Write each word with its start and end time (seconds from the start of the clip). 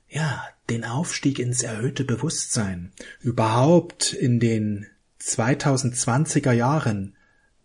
ja, 0.10 0.46
den 0.70 0.84
Aufstieg 0.84 1.40
ins 1.40 1.64
erhöhte 1.64 2.04
Bewusstsein. 2.04 2.92
Überhaupt 3.22 4.12
in 4.12 4.42
den 4.42 4.88
2020er 5.22 6.52
Jahren 6.52 7.17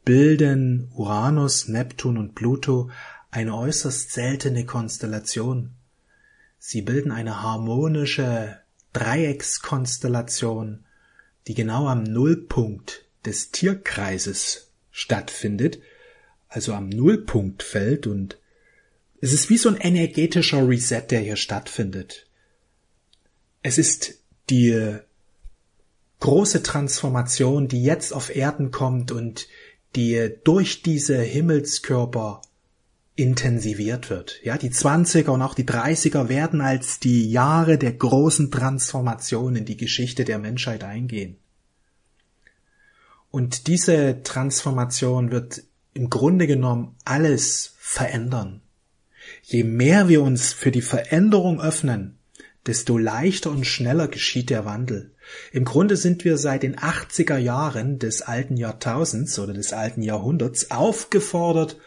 bilden 0.04 0.90
Uranus, 0.94 1.68
Neptun 1.68 2.18
und 2.18 2.34
Pluto 2.34 2.90
eine 3.30 3.56
äußerst 3.56 4.12
seltene 4.12 4.66
Konstellation. 4.66 5.70
Sie 6.58 6.82
bilden 6.82 7.10
eine 7.10 7.42
harmonische 7.42 8.58
Dreieckskonstellation, 8.92 10.84
die 11.46 11.54
genau 11.54 11.88
am 11.88 12.02
Nullpunkt 12.02 13.04
des 13.24 13.50
Tierkreises 13.50 14.70
stattfindet, 14.90 15.80
also 16.48 16.74
am 16.74 16.88
Nullpunktfeld 16.88 18.06
und 18.06 18.38
es 19.20 19.32
ist 19.32 19.48
wie 19.50 19.56
so 19.56 19.68
ein 19.68 19.76
energetischer 19.76 20.68
Reset, 20.68 21.02
der 21.08 21.20
hier 21.20 21.36
stattfindet. 21.36 22.26
Es 23.62 23.78
ist 23.78 24.18
die 24.50 24.98
große 26.18 26.62
Transformation, 26.62 27.68
die 27.68 27.82
jetzt 27.82 28.12
auf 28.12 28.34
Erden 28.34 28.72
kommt 28.72 29.12
und 29.12 29.46
die 29.96 30.30
durch 30.44 30.82
diese 30.82 31.20
Himmelskörper 31.20 32.42
intensiviert 33.14 34.10
wird. 34.10 34.40
Ja, 34.42 34.56
die 34.56 34.70
20er 34.70 35.30
und 35.30 35.42
auch 35.42 35.54
die 35.54 35.66
30er 35.66 36.28
werden 36.28 36.60
als 36.60 36.98
die 36.98 37.30
Jahre 37.30 37.76
der 37.76 37.92
großen 37.92 38.50
Transformation 38.50 39.56
in 39.56 39.64
die 39.64 39.76
Geschichte 39.76 40.24
der 40.24 40.38
Menschheit 40.38 40.82
eingehen. 40.82 41.36
Und 43.30 43.66
diese 43.66 44.22
Transformation 44.22 45.30
wird 45.30 45.62
im 45.94 46.10
Grunde 46.10 46.46
genommen 46.46 46.96
alles 47.04 47.74
verändern. 47.78 48.62
Je 49.42 49.64
mehr 49.64 50.08
wir 50.08 50.22
uns 50.22 50.52
für 50.52 50.70
die 50.70 50.82
Veränderung 50.82 51.60
öffnen, 51.60 52.18
desto 52.66 52.96
leichter 52.96 53.50
und 53.50 53.66
schneller 53.66 54.08
geschieht 54.08 54.50
der 54.50 54.64
Wandel. 54.64 55.12
Im 55.52 55.64
Grunde 55.64 55.96
sind 55.96 56.24
wir 56.24 56.38
seit 56.38 56.62
den 56.62 56.76
80er 56.76 57.38
Jahren 57.38 57.98
des 57.98 58.22
alten 58.22 58.56
Jahrtausends 58.56 59.38
oder 59.38 59.52
des 59.52 59.72
alten 59.72 60.02
Jahrhunderts 60.02 60.70
aufgefordert, 60.70 61.78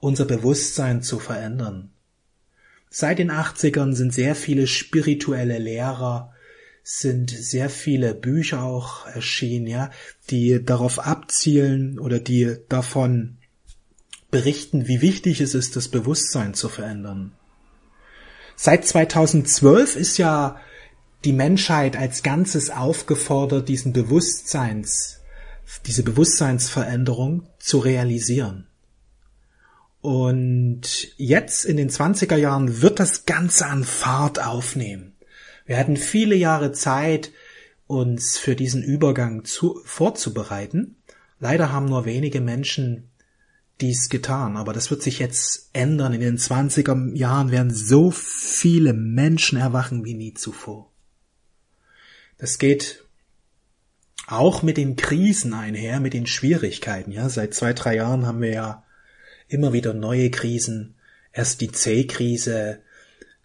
unser 0.00 0.24
Bewusstsein 0.24 1.02
zu 1.02 1.18
verändern. 1.18 1.90
Seit 2.90 3.18
den 3.18 3.30
80ern 3.30 3.94
sind 3.94 4.14
sehr 4.14 4.34
viele 4.34 4.66
spirituelle 4.66 5.58
Lehrer, 5.58 6.32
sind 6.82 7.30
sehr 7.30 7.70
viele 7.70 8.14
Bücher 8.14 8.62
auch 8.62 9.06
erschienen, 9.06 9.66
ja, 9.66 9.90
die 10.30 10.64
darauf 10.64 10.98
abzielen 10.98 11.98
oder 11.98 12.20
die 12.20 12.56
davon 12.68 13.38
berichten, 14.30 14.86
wie 14.86 15.00
wichtig 15.00 15.40
es 15.40 15.54
ist, 15.54 15.76
das 15.76 15.88
Bewusstsein 15.88 16.54
zu 16.54 16.68
verändern. 16.68 17.32
Seit 18.56 18.86
2012 18.86 19.96
ist 19.96 20.18
ja 20.18 20.60
die 21.24 21.32
Menschheit 21.32 21.96
als 21.96 22.22
Ganzes 22.22 22.70
aufgefordert, 22.70 23.68
diesen 23.68 23.92
Bewusstseins, 23.92 25.20
diese 25.86 26.02
Bewusstseinsveränderung 26.02 27.48
zu 27.58 27.78
realisieren. 27.78 28.66
Und 30.00 31.08
jetzt 31.16 31.64
in 31.64 31.78
den 31.78 31.88
20er 31.88 32.36
Jahren 32.36 32.82
wird 32.82 33.00
das 33.00 33.24
Ganze 33.24 33.66
an 33.66 33.84
Fahrt 33.84 34.44
aufnehmen. 34.44 35.16
Wir 35.64 35.78
hatten 35.78 35.96
viele 35.96 36.34
Jahre 36.34 36.72
Zeit, 36.72 37.32
uns 37.86 38.36
für 38.36 38.54
diesen 38.54 38.82
Übergang 38.82 39.44
zu, 39.44 39.80
vorzubereiten. 39.84 40.96
Leider 41.40 41.72
haben 41.72 41.86
nur 41.86 42.04
wenige 42.04 42.42
Menschen 42.42 43.10
dies 43.80 44.08
getan, 44.08 44.56
aber 44.56 44.72
das 44.72 44.90
wird 44.90 45.02
sich 45.02 45.18
jetzt 45.18 45.70
ändern. 45.72 46.12
In 46.12 46.20
den 46.20 46.38
20er 46.38 47.14
Jahren 47.14 47.50
werden 47.50 47.72
so 47.72 48.10
viele 48.10 48.92
Menschen 48.92 49.58
erwachen 49.58 50.04
wie 50.04 50.14
nie 50.14 50.34
zuvor. 50.34 50.90
Das 52.38 52.58
geht 52.58 53.04
auch 54.26 54.62
mit 54.62 54.76
den 54.76 54.96
Krisen 54.96 55.52
einher, 55.52 56.00
mit 56.00 56.14
den 56.14 56.26
Schwierigkeiten. 56.26 57.10
Ja, 57.10 57.28
seit 57.28 57.54
zwei, 57.54 57.72
drei 57.72 57.96
Jahren 57.96 58.26
haben 58.26 58.40
wir 58.40 58.52
ja 58.52 58.84
immer 59.48 59.72
wieder 59.72 59.92
neue 59.92 60.30
Krisen. 60.30 60.94
Erst 61.32 61.60
die 61.60 61.70
C-Krise, 61.70 62.80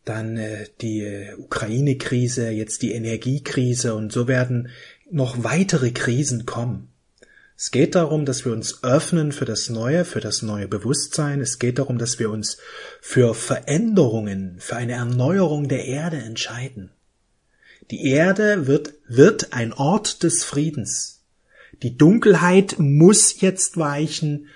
dann 0.06 0.38
äh, 0.38 0.68
die 0.82 1.02
äh, 1.02 1.34
Ukraine-Krise, 1.36 2.50
jetzt 2.50 2.82
die 2.82 2.94
Energiekrise 2.94 3.96
und 3.96 4.12
so 4.12 4.28
werden 4.28 4.70
noch 5.12 5.44
weitere 5.44 5.92
Krisen 5.92 6.46
kommen. 6.46 6.90
Es 7.62 7.72
geht 7.72 7.96
darum, 7.96 8.24
dass 8.24 8.46
wir 8.46 8.54
uns 8.54 8.86
öffnen 8.86 9.34
für 9.34 9.44
das 9.44 9.70
Neue, 9.70 10.06
für 10.06 10.22
das 10.22 10.42
neue 10.42 10.70
Bewusstsein. 10.70 11.42
Es 11.42 11.60
geht 11.60 11.78
darum, 11.78 11.98
dass 11.98 12.18
wir 12.18 12.30
uns 12.30 12.58
für 13.02 13.36
Veränderungen, 13.36 14.56
für 14.60 14.78
eine 14.78 14.94
Erneuerung 14.94 15.68
der 15.68 15.84
Erde 15.84 16.16
entscheiden. 16.16 16.90
Die 17.92 18.06
Erde 18.06 18.66
wird, 18.66 18.94
wird 19.10 19.52
ein 19.52 19.74
Ort 19.74 20.24
des 20.24 20.46
Friedens. 20.46 21.26
Die 21.84 21.98
Dunkelheit 21.98 22.80
muss 22.80 23.42
jetzt 23.42 23.76
weichen 23.76 24.48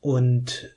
und 0.00 0.76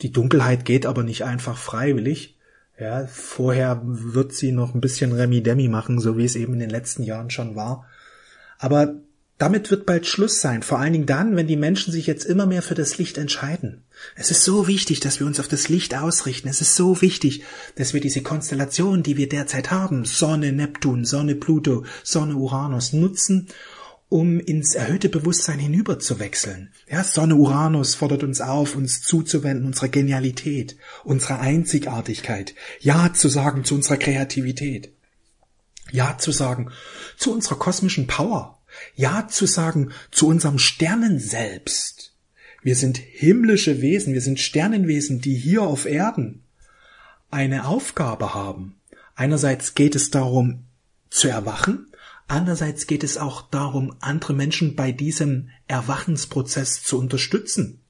die 0.00 0.12
Dunkelheit 0.12 0.64
geht 0.64 0.86
aber 0.86 1.02
nicht 1.02 1.24
einfach 1.24 1.58
freiwillig. 1.58 2.38
Ja, 2.80 3.06
vorher 3.08 3.82
wird 3.84 4.32
sie 4.32 4.52
noch 4.52 4.74
ein 4.74 4.80
bisschen 4.80 5.12
Remi-Demi 5.12 5.68
machen, 5.68 6.00
so 6.00 6.16
wie 6.16 6.24
es 6.24 6.34
eben 6.34 6.54
in 6.54 6.60
den 6.60 6.70
letzten 6.70 7.02
Jahren 7.02 7.28
schon 7.28 7.56
war. 7.56 7.86
Aber 8.58 8.94
damit 9.38 9.70
wird 9.70 9.84
bald 9.84 10.06
Schluss 10.06 10.40
sein, 10.40 10.62
vor 10.62 10.78
allen 10.78 10.94
Dingen 10.94 11.06
dann, 11.06 11.36
wenn 11.36 11.46
die 11.46 11.56
Menschen 11.56 11.92
sich 11.92 12.06
jetzt 12.06 12.24
immer 12.24 12.46
mehr 12.46 12.62
für 12.62 12.74
das 12.74 12.96
Licht 12.96 13.18
entscheiden. 13.18 13.82
Es 14.14 14.30
ist 14.30 14.44
so 14.44 14.66
wichtig, 14.66 15.00
dass 15.00 15.20
wir 15.20 15.26
uns 15.26 15.38
auf 15.38 15.48
das 15.48 15.68
Licht 15.68 15.94
ausrichten. 15.94 16.48
Es 16.48 16.62
ist 16.62 16.74
so 16.74 17.02
wichtig, 17.02 17.42
dass 17.74 17.92
wir 17.92 18.00
diese 18.00 18.22
Konstellation, 18.22 19.02
die 19.02 19.16
wir 19.16 19.28
derzeit 19.28 19.70
haben, 19.70 20.06
Sonne, 20.06 20.52
Neptun, 20.52 21.04
Sonne, 21.04 21.34
Pluto, 21.34 21.84
Sonne, 22.02 22.34
Uranus, 22.34 22.94
nutzen, 22.94 23.48
um 24.08 24.40
ins 24.40 24.74
erhöhte 24.74 25.08
Bewusstsein 25.08 25.58
hinüber 25.58 25.98
zu 25.98 26.18
wechseln. 26.18 26.70
Ja, 26.88 27.04
Sonne 27.04 27.36
Uranus 27.36 27.94
fordert 27.94 28.22
uns 28.22 28.40
auf, 28.40 28.76
uns 28.76 29.02
zuzuwenden, 29.02 29.66
unserer 29.66 29.88
Genialität, 29.88 30.76
unserer 31.04 31.40
Einzigartigkeit, 31.40 32.54
Ja 32.80 33.12
zu 33.12 33.28
sagen 33.28 33.64
zu 33.64 33.74
unserer 33.74 33.96
Kreativität, 33.96 34.92
Ja 35.90 36.16
zu 36.18 36.30
sagen 36.30 36.70
zu 37.16 37.32
unserer 37.32 37.58
kosmischen 37.58 38.06
Power, 38.06 38.55
ja 38.94 39.28
zu 39.28 39.46
sagen 39.46 39.92
zu 40.10 40.28
unserem 40.28 40.58
Sternen 40.58 41.18
selbst. 41.18 42.14
Wir 42.62 42.74
sind 42.74 42.98
himmlische 42.98 43.80
Wesen, 43.80 44.12
wir 44.12 44.20
sind 44.20 44.40
Sternenwesen, 44.40 45.20
die 45.20 45.36
hier 45.36 45.62
auf 45.62 45.86
Erden 45.86 46.42
eine 47.30 47.66
Aufgabe 47.66 48.34
haben. 48.34 48.76
Einerseits 49.14 49.74
geht 49.74 49.94
es 49.94 50.10
darum 50.10 50.64
zu 51.10 51.28
erwachen, 51.28 51.86
andererseits 52.28 52.86
geht 52.86 53.04
es 53.04 53.18
auch 53.18 53.42
darum, 53.42 53.94
andere 54.00 54.34
Menschen 54.34 54.74
bei 54.74 54.92
diesem 54.92 55.50
Erwachensprozess 55.68 56.82
zu 56.82 56.98
unterstützen. 56.98 57.80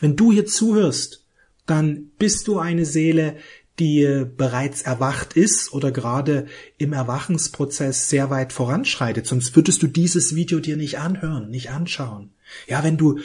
Wenn 0.00 0.16
du 0.16 0.32
hier 0.32 0.46
zuhörst, 0.46 1.24
dann 1.66 2.10
bist 2.18 2.48
du 2.48 2.58
eine 2.58 2.84
Seele, 2.84 3.36
die 3.80 4.26
bereits 4.36 4.82
erwacht 4.82 5.32
ist 5.32 5.72
oder 5.72 5.90
gerade 5.90 6.46
im 6.78 6.92
Erwachensprozess 6.92 8.08
sehr 8.08 8.30
weit 8.30 8.52
voranschreitet. 8.52 9.26
Sonst 9.26 9.56
würdest 9.56 9.82
du 9.82 9.88
dieses 9.88 10.34
Video 10.34 10.60
dir 10.60 10.76
nicht 10.76 10.98
anhören, 10.98 11.50
nicht 11.50 11.70
anschauen. 11.70 12.30
Ja, 12.68 12.84
wenn 12.84 12.96
du 12.96 13.18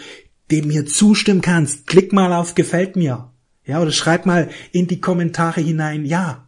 dem 0.50 0.69
hier 0.69 0.86
zustimmen 0.86 1.42
kannst, 1.42 1.88
klick 1.88 2.13
mal 2.13 2.34
auf 2.34 2.56
gefällt 2.56 2.96
mir. 2.96 3.31
Ja, 3.66 3.81
oder 3.81 3.92
schreib 3.92 4.25
mal 4.25 4.50
in 4.72 4.88
die 4.88 5.02
Kommentare 5.02 5.62
hinein, 5.62 6.06
ja, 6.06 6.48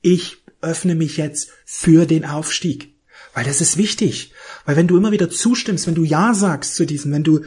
ich 0.00 0.38
öffne 0.60 0.94
mich 0.94 1.16
jetzt 1.16 1.50
für 1.64 2.06
den 2.06 2.24
Aufstieg. 2.24 2.94
Weil 3.34 3.44
das 3.44 3.60
ist 3.60 3.76
wichtig. 3.76 4.32
Weil 4.64 4.76
wenn 4.76 4.88
du 4.88 4.96
immer 4.96 5.12
wieder 5.12 5.30
zustimmst, 5.30 5.86
wenn 5.86 5.94
du 5.94 6.04
Ja 6.04 6.34
sagst 6.34 6.76
zu 6.76 6.86
diesem, 6.86 7.12
wenn 7.12 7.24
du 7.24 7.40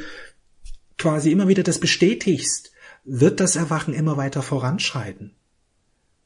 quasi 0.98 1.32
immer 1.32 1.48
wieder 1.48 1.64
das 1.64 1.80
bestätigst, 1.80 2.72
wird 3.06 3.40
das 3.40 3.56
Erwachen 3.56 3.94
immer 3.94 4.18
weiter 4.18 4.42
voranschreiten. 4.42 5.32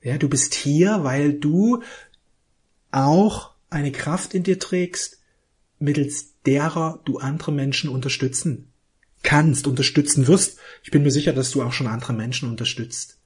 Ja, 0.01 0.17
du 0.17 0.29
bist 0.29 0.53
hier, 0.53 1.03
weil 1.03 1.33
du 1.33 1.83
auch 2.91 3.51
eine 3.69 3.91
Kraft 3.91 4.33
in 4.33 4.43
dir 4.43 4.59
trägst, 4.59 5.19
mittels 5.79 6.33
derer 6.45 7.01
du 7.05 7.19
andere 7.19 7.51
Menschen 7.51 7.89
unterstützen 7.89 8.71
kannst, 9.23 9.67
unterstützen 9.67 10.27
wirst. 10.27 10.57
Ich 10.83 10.91
bin 10.91 11.03
mir 11.03 11.11
sicher, 11.11 11.33
dass 11.33 11.51
du 11.51 11.61
auch 11.61 11.73
schon 11.73 11.87
andere 11.87 12.13
Menschen 12.13 12.49
unterstützt. 12.49 13.19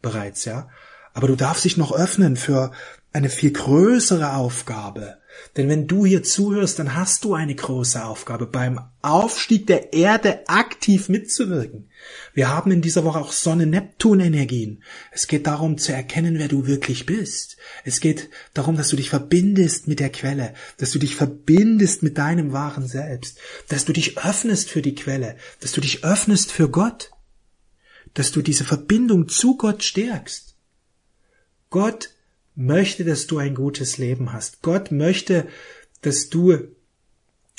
Bereits, 0.00 0.44
ja. 0.44 0.70
Aber 1.14 1.28
du 1.28 1.36
darfst 1.36 1.64
dich 1.64 1.76
noch 1.76 1.92
öffnen 1.92 2.36
für 2.36 2.72
eine 3.12 3.28
viel 3.28 3.52
größere 3.52 4.34
Aufgabe. 4.34 5.18
Denn 5.56 5.68
wenn 5.68 5.86
du 5.86 6.06
hier 6.06 6.22
zuhörst, 6.22 6.78
dann 6.78 6.94
hast 6.94 7.24
du 7.24 7.34
eine 7.34 7.54
große 7.54 8.04
Aufgabe, 8.04 8.46
beim 8.46 8.80
Aufstieg 9.02 9.66
der 9.66 9.92
Erde 9.92 10.48
aktiv 10.48 11.08
mitzuwirken. 11.08 11.90
Wir 12.32 12.48
haben 12.48 12.70
in 12.70 12.80
dieser 12.80 13.04
Woche 13.04 13.18
auch 13.18 13.32
Sonne-Neptun-Energien. 13.32 14.82
Es 15.10 15.26
geht 15.26 15.46
darum 15.46 15.78
zu 15.78 15.92
erkennen, 15.92 16.38
wer 16.38 16.48
du 16.48 16.66
wirklich 16.66 17.06
bist. 17.06 17.56
Es 17.84 18.00
geht 18.00 18.30
darum, 18.54 18.76
dass 18.76 18.88
du 18.88 18.96
dich 18.96 19.10
verbindest 19.10 19.88
mit 19.88 20.00
der 20.00 20.10
Quelle, 20.10 20.54
dass 20.78 20.90
du 20.90 20.98
dich 20.98 21.16
verbindest 21.16 22.02
mit 22.02 22.18
deinem 22.18 22.52
wahren 22.52 22.86
Selbst, 22.86 23.38
dass 23.68 23.84
du 23.84 23.92
dich 23.92 24.18
öffnest 24.18 24.70
für 24.70 24.82
die 24.82 24.94
Quelle, 24.94 25.36
dass 25.60 25.72
du 25.72 25.80
dich 25.80 26.04
öffnest 26.04 26.52
für 26.52 26.70
Gott, 26.70 27.10
dass 28.14 28.32
du 28.32 28.42
diese 28.42 28.64
Verbindung 28.64 29.28
zu 29.28 29.56
Gott 29.56 29.82
stärkst. 29.82 30.51
Gott 31.72 32.10
möchte, 32.54 33.04
dass 33.04 33.26
du 33.26 33.38
ein 33.38 33.56
gutes 33.56 33.98
Leben 33.98 34.32
hast. 34.32 34.62
Gott 34.62 34.92
möchte, 34.92 35.48
dass 36.02 36.28
du 36.28 36.58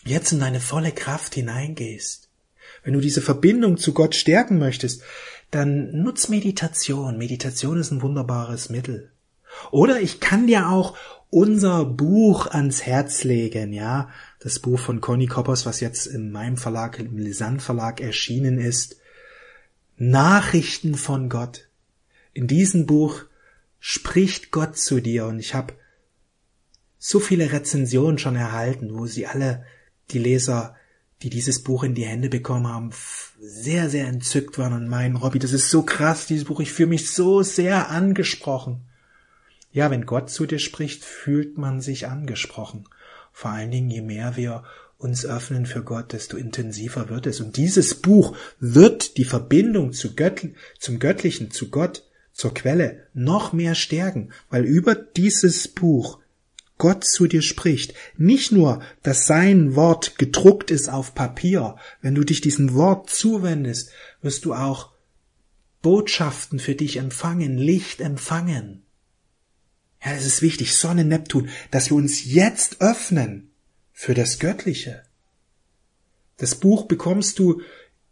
jetzt 0.05 0.31
in 0.31 0.39
deine 0.39 0.61
volle 0.61 0.93
Kraft 0.93 1.35
hineingehst. 1.35 2.29
Wenn 2.83 2.93
du 2.93 3.01
diese 3.01 3.21
Verbindung 3.21 3.77
zu 3.77 3.93
Gott 3.93 4.15
stärken 4.15 4.57
möchtest, 4.59 5.01
dann 5.51 5.91
nutz 5.91 6.29
Meditation. 6.29 7.17
Meditation 7.17 7.79
ist 7.79 7.91
ein 7.91 8.01
wunderbares 8.01 8.69
Mittel. 8.69 9.11
Oder 9.71 9.99
ich 9.99 10.19
kann 10.19 10.47
dir 10.47 10.69
auch 10.69 10.97
unser 11.29 11.85
Buch 11.85 12.47
ans 12.47 12.83
Herz 12.83 13.23
legen, 13.23 13.73
ja, 13.73 14.09
das 14.39 14.59
Buch 14.59 14.79
von 14.79 15.01
Conny 15.01 15.25
Koppers, 15.25 15.65
was 15.65 15.79
jetzt 15.79 16.05
in 16.05 16.31
meinem 16.31 16.57
Verlag, 16.57 16.99
im 16.99 17.17
Lisanne 17.17 17.59
Verlag 17.59 18.01
erschienen 18.01 18.59
ist. 18.59 18.97
Nachrichten 19.97 20.95
von 20.95 21.29
Gott. 21.29 21.67
In 22.33 22.47
diesem 22.47 22.85
Buch 22.85 23.25
spricht 23.85 24.51
Gott 24.51 24.77
zu 24.77 25.01
dir 25.01 25.25
und 25.25 25.39
ich 25.39 25.53
habe 25.53 25.73
so 26.97 27.19
viele 27.19 27.51
Rezensionen 27.51 28.17
schon 28.17 28.37
erhalten, 28.37 28.97
wo 28.97 29.07
sie 29.07 29.27
alle, 29.27 29.65
die 30.11 30.19
Leser, 30.19 30.77
die 31.21 31.29
dieses 31.29 31.63
Buch 31.63 31.83
in 31.83 31.93
die 31.93 32.05
Hände 32.05 32.29
bekommen 32.29 32.65
haben, 32.65 32.91
sehr, 33.41 33.89
sehr 33.89 34.07
entzückt 34.07 34.57
waren 34.57 34.71
und 34.71 34.87
meinen, 34.87 35.17
Robby, 35.17 35.37
das 35.37 35.51
ist 35.51 35.69
so 35.69 35.83
krass, 35.83 36.27
dieses 36.27 36.45
Buch, 36.45 36.61
ich 36.61 36.71
fühle 36.71 36.87
mich 36.87 37.11
so 37.11 37.41
sehr 37.43 37.89
angesprochen. 37.89 38.85
Ja, 39.73 39.91
wenn 39.91 40.05
Gott 40.05 40.29
zu 40.29 40.45
dir 40.45 40.59
spricht, 40.59 41.03
fühlt 41.03 41.57
man 41.57 41.81
sich 41.81 42.07
angesprochen. 42.07 42.87
Vor 43.33 43.51
allen 43.51 43.71
Dingen, 43.71 43.89
je 43.89 44.01
mehr 44.01 44.37
wir 44.37 44.63
uns 44.97 45.25
öffnen 45.25 45.65
für 45.65 45.83
Gott, 45.83 46.13
desto 46.13 46.37
intensiver 46.37 47.09
wird 47.09 47.27
es. 47.27 47.41
Und 47.41 47.57
dieses 47.57 47.95
Buch 47.95 48.33
wird 48.61 49.17
die 49.17 49.25
Verbindung 49.25 49.91
zu 49.91 50.15
Gött, 50.15 50.47
zum 50.79 50.99
Göttlichen, 50.99 51.51
zu 51.51 51.69
Gott, 51.69 52.03
zur 52.33 52.53
Quelle 52.53 53.07
noch 53.13 53.53
mehr 53.53 53.75
stärken, 53.75 54.33
weil 54.49 54.65
über 54.65 54.95
dieses 54.95 55.67
Buch 55.67 56.19
Gott 56.77 57.05
zu 57.05 57.27
dir 57.27 57.41
spricht. 57.41 57.93
Nicht 58.17 58.51
nur, 58.51 58.81
dass 59.03 59.27
sein 59.27 59.75
Wort 59.75 60.17
gedruckt 60.17 60.71
ist 60.71 60.89
auf 60.89 61.15
Papier. 61.15 61.75
Wenn 62.01 62.15
du 62.15 62.23
dich 62.23 62.41
diesem 62.41 62.73
Wort 62.73 63.09
zuwendest, 63.09 63.91
wirst 64.21 64.43
du 64.45 64.53
auch 64.53 64.91
Botschaften 65.81 66.59
für 66.59 66.75
dich 66.75 66.97
empfangen, 66.97 67.57
Licht 67.57 68.01
empfangen. 68.01 68.83
Ja, 70.03 70.11
es 70.13 70.25
ist 70.25 70.41
wichtig, 70.41 70.75
Sonne, 70.75 71.05
Neptun, 71.05 71.49
dass 71.71 71.89
wir 71.89 71.95
uns 71.95 72.25
jetzt 72.25 72.81
öffnen 72.81 73.51
für 73.93 74.13
das 74.13 74.39
Göttliche. 74.39 75.03
Das 76.37 76.55
Buch 76.55 76.85
bekommst 76.85 77.39
du 77.39 77.61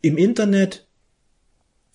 im 0.02 0.18
Internet, 0.18 0.88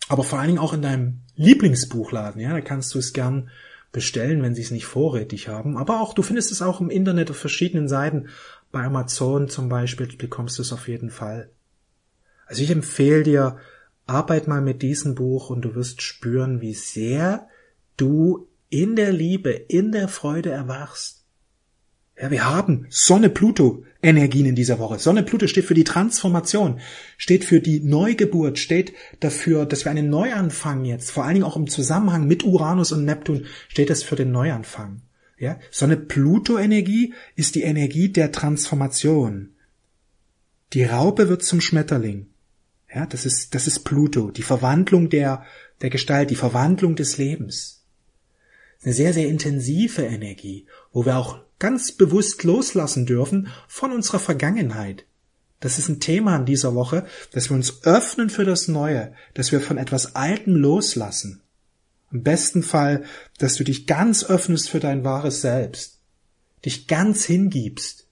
aber 0.09 0.25
vor 0.25 0.39
allen 0.39 0.49
Dingen 0.49 0.59
auch 0.59 0.75
in 0.75 0.83
deinem 0.83 1.21
Lieblingsbuchladen, 1.37 2.41
ja, 2.41 2.53
da 2.53 2.61
kannst 2.61 2.95
du 2.95 2.99
es 2.99 3.13
gern 3.13 3.51
bestellen, 3.93 4.43
wenn 4.43 4.55
sie 4.55 4.63
es 4.63 4.71
nicht 4.71 4.87
vorrätig 4.87 5.49
haben. 5.49 5.77
Aber 5.77 6.01
auch, 6.01 6.13
du 6.13 6.23
findest 6.23 6.53
es 6.53 6.63
auch 6.63 6.81
im 6.81 6.91
Internet 6.91 7.31
auf 7.31 7.37
verschiedenen 7.37 7.89
Seiten. 7.89 8.29
Bei 8.73 8.83
Amazon 8.85 9.49
zum 9.49 9.69
Beispiel 9.69 10.09
bekommst 10.17 10.59
du 10.59 10.63
es 10.63 10.73
auf 10.73 10.89
jeden 10.89 11.11
Fall. 11.11 11.51
Also 12.47 12.63
ich 12.63 12.71
empfehle 12.71 13.23
dir, 13.23 13.59
arbeit 14.07 14.49
mal 14.49 14.61
mit 14.61 14.83
diesem 14.83 15.15
Buch 15.15 15.51
und 15.51 15.63
du 15.63 15.75
wirst 15.75 16.03
spüren, 16.03 16.61
wie 16.61 16.75
sehr 16.75 17.49
du 17.97 18.49
in 18.69 18.97
der 18.97 19.13
Liebe, 19.13 19.51
in 19.51 19.93
der 19.93 20.09
Freude 20.09 20.51
erwachst. 20.51 21.16
Ja, 22.21 22.31
wir 22.31 22.47
haben 22.47 22.87
Sonne 22.89 23.29
Pluto 23.29 23.85
Energien 24.03 24.47
in 24.47 24.55
dieser 24.55 24.79
Woche. 24.79 24.99
Sonne 24.99 25.23
Pluto 25.23 25.47
steht 25.47 25.67
für 25.67 25.75
die 25.75 25.85
Transformation, 25.85 26.81
steht 27.19 27.45
für 27.45 27.61
die 27.61 27.81
Neugeburt, 27.81 28.59
steht 28.59 28.95
dafür, 29.21 29.67
dass 29.67 29.85
wir 29.85 29.91
einen 29.91 30.09
Neuanfang 30.09 30.85
jetzt, 30.85 31.11
vor 31.11 31.25
allen 31.25 31.35
Dingen 31.35 31.45
auch 31.45 31.57
im 31.57 31.69
Zusammenhang 31.69 32.27
mit 32.27 32.45
Uranus 32.45 32.93
und 32.93 33.05
Neptun, 33.05 33.47
steht 33.69 33.91
das 33.91 34.03
für 34.03 34.17
den 34.17 34.33
Neuanfang. 34.33 35.03
Ja, 35.39 35.59
Sonne 35.71 35.99
Pluto 35.99 36.57
Energie 36.57 37.13
ist 37.35 37.55
die 37.55 37.63
Energie 37.63 38.09
der 38.09 38.33
Transformation. 38.33 39.51
Die 40.73 40.85
Raupe 40.85 41.29
wird 41.29 41.45
zum 41.45 41.61
Schmetterling. 41.61 42.29
Ja, 42.95 43.05
das 43.05 43.27
ist, 43.27 43.55
das 43.55 43.67
ist 43.67 43.81
Pluto, 43.81 44.31
die 44.31 44.43
Verwandlung 44.43 45.11
der, 45.11 45.45
der 45.83 45.91
Gestalt, 45.91 46.31
die 46.31 46.37
Verwandlung 46.37 46.97
des 46.97 47.19
Lebens. 47.19 47.85
Eine 48.83 48.95
sehr, 48.95 49.13
sehr 49.13 49.29
intensive 49.29 50.03
Energie, 50.03 50.67
wo 50.93 51.05
wir 51.05 51.19
auch 51.19 51.46
ganz 51.59 51.93
bewusst 51.93 52.45
loslassen 52.45 53.07
dürfen 53.07 53.49
von 53.69 53.93
unserer 53.93 54.19
Vergangenheit. 54.19 55.07
Das 55.61 55.79
ist 55.79 55.89
ein 55.89 56.01
Thema 56.01 56.37
in 56.37 56.45
dieser 56.45 56.75
Woche, 56.75 57.07
dass 57.33 57.51
wir 57.51 57.57
uns 57.57 57.85
öffnen 57.85 58.29
für 58.29 58.45
das 58.45 58.69
Neue, 58.69 59.15
dass 59.35 59.53
wir 59.53 59.61
von 59.61 59.79
etwas 59.79 60.15
Altem 60.15 60.55
loslassen. 60.55 61.43
Im 62.13 62.23
besten 62.23 62.63
Fall, 62.63 63.05
dass 63.39 63.55
du 63.55 63.65
dich 63.65 63.87
ganz 63.87 64.25
öffnest 64.25 64.69
für 64.69 64.81
dein 64.81 65.03
wahres 65.03 65.41
Selbst, 65.41 66.01
dich 66.65 66.87
ganz 66.87 67.25
hingibst. 67.25 68.07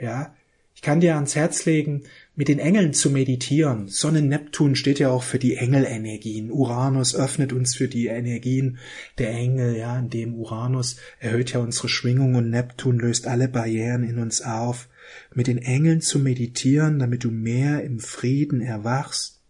Ja, 0.00 0.34
ich 0.74 0.82
kann 0.82 1.00
dir 1.00 1.16
ans 1.16 1.34
Herz 1.34 1.64
legen, 1.64 2.04
mit 2.38 2.46
den 2.46 2.60
Engeln 2.60 2.94
zu 2.94 3.10
meditieren. 3.10 3.88
Sonne 3.88 4.22
Neptun 4.22 4.76
steht 4.76 5.00
ja 5.00 5.10
auch 5.10 5.24
für 5.24 5.40
die 5.40 5.56
Engelenergien. 5.56 6.52
Uranus 6.52 7.16
öffnet 7.16 7.52
uns 7.52 7.74
für 7.74 7.88
die 7.88 8.06
Energien 8.06 8.78
der 9.18 9.30
Engel, 9.30 9.76
ja, 9.76 9.98
indem 9.98 10.36
Uranus 10.36 10.98
erhöht 11.18 11.52
ja 11.52 11.58
unsere 11.58 11.88
Schwingung 11.88 12.36
und 12.36 12.48
Neptun 12.48 13.00
löst 13.00 13.26
alle 13.26 13.48
Barrieren 13.48 14.04
in 14.04 14.20
uns 14.20 14.40
auf. 14.40 14.88
Mit 15.34 15.48
den 15.48 15.58
Engeln 15.58 16.00
zu 16.00 16.20
meditieren, 16.20 17.00
damit 17.00 17.24
du 17.24 17.32
mehr 17.32 17.82
im 17.82 17.98
Frieden 17.98 18.60
erwachst 18.60 19.40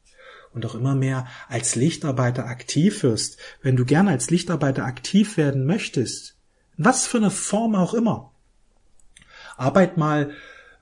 und 0.55 0.65
auch 0.65 0.75
immer 0.75 0.95
mehr 0.95 1.27
als 1.51 1.75
Lichtarbeiter 1.75 2.47
aktiv 2.47 3.03
wirst. 3.03 3.37
Wenn 3.61 3.77
du 3.77 3.85
gern 3.85 4.09
als 4.09 4.31
Lichtarbeiter 4.31 4.87
aktiv 4.87 5.37
werden 5.37 5.67
möchtest, 5.67 6.37
was 6.79 7.07
für 7.07 7.19
eine 7.19 7.31
Form 7.31 7.75
auch 7.75 7.93
immer, 7.93 8.33
arbeit 9.59 9.99
mal 9.99 10.31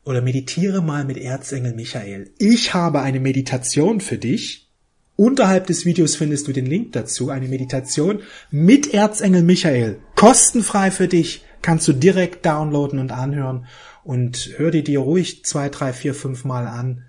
oder 0.06 0.22
meditiere 0.22 0.80
mal 0.80 1.04
mit 1.04 1.18
Erzengel 1.18 1.74
Michael. 1.74 2.30
Ich 2.38 2.72
habe 2.72 3.02
eine 3.02 3.20
Meditation 3.20 4.00
für 4.00 4.18
dich. 4.18 4.70
Unterhalb 5.16 5.66
des 5.66 5.84
Videos 5.84 6.14
findest 6.14 6.46
du 6.46 6.52
den 6.52 6.66
Link 6.66 6.92
dazu. 6.92 7.28
Eine 7.30 7.48
Meditation 7.48 8.20
mit 8.50 8.94
Erzengel 8.94 9.42
Michael. 9.42 9.98
Kostenfrei 10.14 10.92
für 10.92 11.08
dich. 11.08 11.44
Kannst 11.60 11.88
du 11.88 11.92
direkt 11.92 12.46
downloaden 12.46 13.00
und 13.00 13.10
anhören. 13.10 13.66
Und 14.04 14.52
hör 14.56 14.70
dir 14.70 14.84
die 14.84 14.94
ruhig 14.94 15.44
zwei, 15.44 15.68
drei, 15.68 15.92
vier, 15.92 16.14
fünf 16.14 16.44
Mal 16.44 16.68
an. 16.68 17.02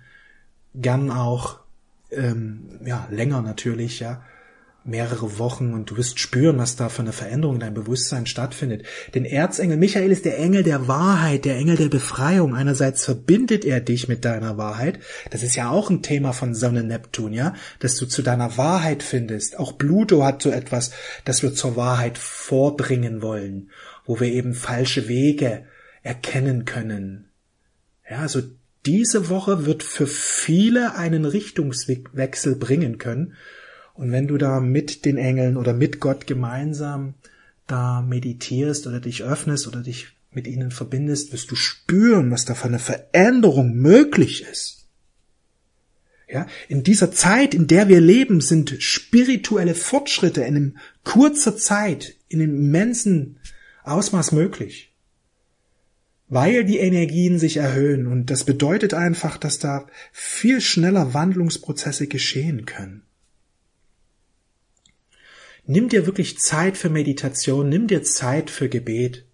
Gern 0.74 1.10
auch, 1.10 1.60
ähm, 2.10 2.80
ja, 2.84 3.06
länger 3.10 3.42
natürlich, 3.42 4.00
ja 4.00 4.22
mehrere 4.88 5.38
Wochen 5.38 5.74
und 5.74 5.90
du 5.90 5.96
wirst 5.96 6.18
spüren, 6.18 6.58
was 6.58 6.74
da 6.74 6.88
für 6.88 7.02
eine 7.02 7.12
Veränderung 7.12 7.56
in 7.56 7.60
deinem 7.60 7.74
Bewusstsein 7.74 8.26
stattfindet. 8.26 8.84
Denn 9.14 9.24
Erzengel 9.24 9.76
Michael 9.76 10.10
ist 10.10 10.24
der 10.24 10.38
Engel 10.38 10.62
der 10.62 10.88
Wahrheit, 10.88 11.44
der 11.44 11.56
Engel 11.56 11.76
der 11.76 11.88
Befreiung. 11.88 12.54
Einerseits 12.54 13.04
verbindet 13.04 13.64
er 13.64 13.80
dich 13.80 14.08
mit 14.08 14.24
deiner 14.24 14.56
Wahrheit. 14.56 14.98
Das 15.30 15.42
ist 15.42 15.54
ja 15.56 15.70
auch 15.70 15.90
ein 15.90 16.02
Thema 16.02 16.32
von 16.32 16.54
Sonne 16.54 16.82
Neptun, 16.82 17.34
ja, 17.34 17.54
dass 17.80 17.96
du 17.96 18.06
zu 18.06 18.22
deiner 18.22 18.56
Wahrheit 18.56 19.02
findest. 19.02 19.58
Auch 19.58 19.76
Pluto 19.76 20.24
hat 20.24 20.42
so 20.42 20.50
etwas, 20.50 20.90
das 21.24 21.42
wir 21.42 21.54
zur 21.54 21.76
Wahrheit 21.76 22.16
vorbringen 22.16 23.20
wollen, 23.20 23.70
wo 24.06 24.18
wir 24.20 24.28
eben 24.28 24.54
falsche 24.54 25.06
Wege 25.06 25.66
erkennen 26.02 26.64
können. 26.64 27.28
Ja, 28.10 28.20
also 28.20 28.40
diese 28.86 29.28
Woche 29.28 29.66
wird 29.66 29.82
für 29.82 30.06
viele 30.06 30.94
einen 30.94 31.26
Richtungswechsel 31.26 32.56
bringen 32.56 32.96
können 32.96 33.34
und 33.98 34.12
wenn 34.12 34.28
du 34.28 34.38
da 34.38 34.60
mit 34.60 35.04
den 35.04 35.18
Engeln 35.18 35.56
oder 35.56 35.74
mit 35.74 35.98
Gott 35.98 36.28
gemeinsam 36.28 37.14
da 37.66 38.00
meditierst 38.00 38.86
oder 38.86 39.00
dich 39.00 39.24
öffnest 39.24 39.66
oder 39.66 39.80
dich 39.80 40.06
mit 40.30 40.46
ihnen 40.46 40.70
verbindest, 40.70 41.32
wirst 41.32 41.50
du 41.50 41.56
spüren, 41.56 42.30
was 42.30 42.44
da 42.44 42.54
für 42.54 42.68
eine 42.68 42.78
Veränderung 42.78 43.74
möglich 43.74 44.46
ist. 44.48 44.86
Ja, 46.30 46.46
in 46.68 46.84
dieser 46.84 47.10
Zeit, 47.10 47.54
in 47.54 47.66
der 47.66 47.88
wir 47.88 48.00
leben, 48.00 48.40
sind 48.40 48.76
spirituelle 48.78 49.74
Fortschritte 49.74 50.42
in 50.42 50.78
kurzer 51.02 51.56
Zeit, 51.56 52.14
in 52.28 52.40
einem 52.40 52.54
immensen 52.54 53.40
Ausmaß 53.82 54.30
möglich. 54.30 54.94
Weil 56.28 56.64
die 56.64 56.78
Energien 56.78 57.40
sich 57.40 57.56
erhöhen 57.56 58.06
und 58.06 58.26
das 58.26 58.44
bedeutet 58.44 58.94
einfach, 58.94 59.38
dass 59.38 59.58
da 59.58 59.88
viel 60.12 60.60
schneller 60.60 61.14
Wandlungsprozesse 61.14 62.06
geschehen 62.06 62.64
können. 62.64 63.02
Nimm 65.70 65.90
dir 65.90 66.06
wirklich 66.06 66.38
Zeit 66.38 66.78
für 66.78 66.88
Meditation, 66.88 67.68
nimm 67.68 67.88
dir 67.88 68.02
Zeit 68.02 68.48
für 68.48 68.70
Gebet. 68.70 69.26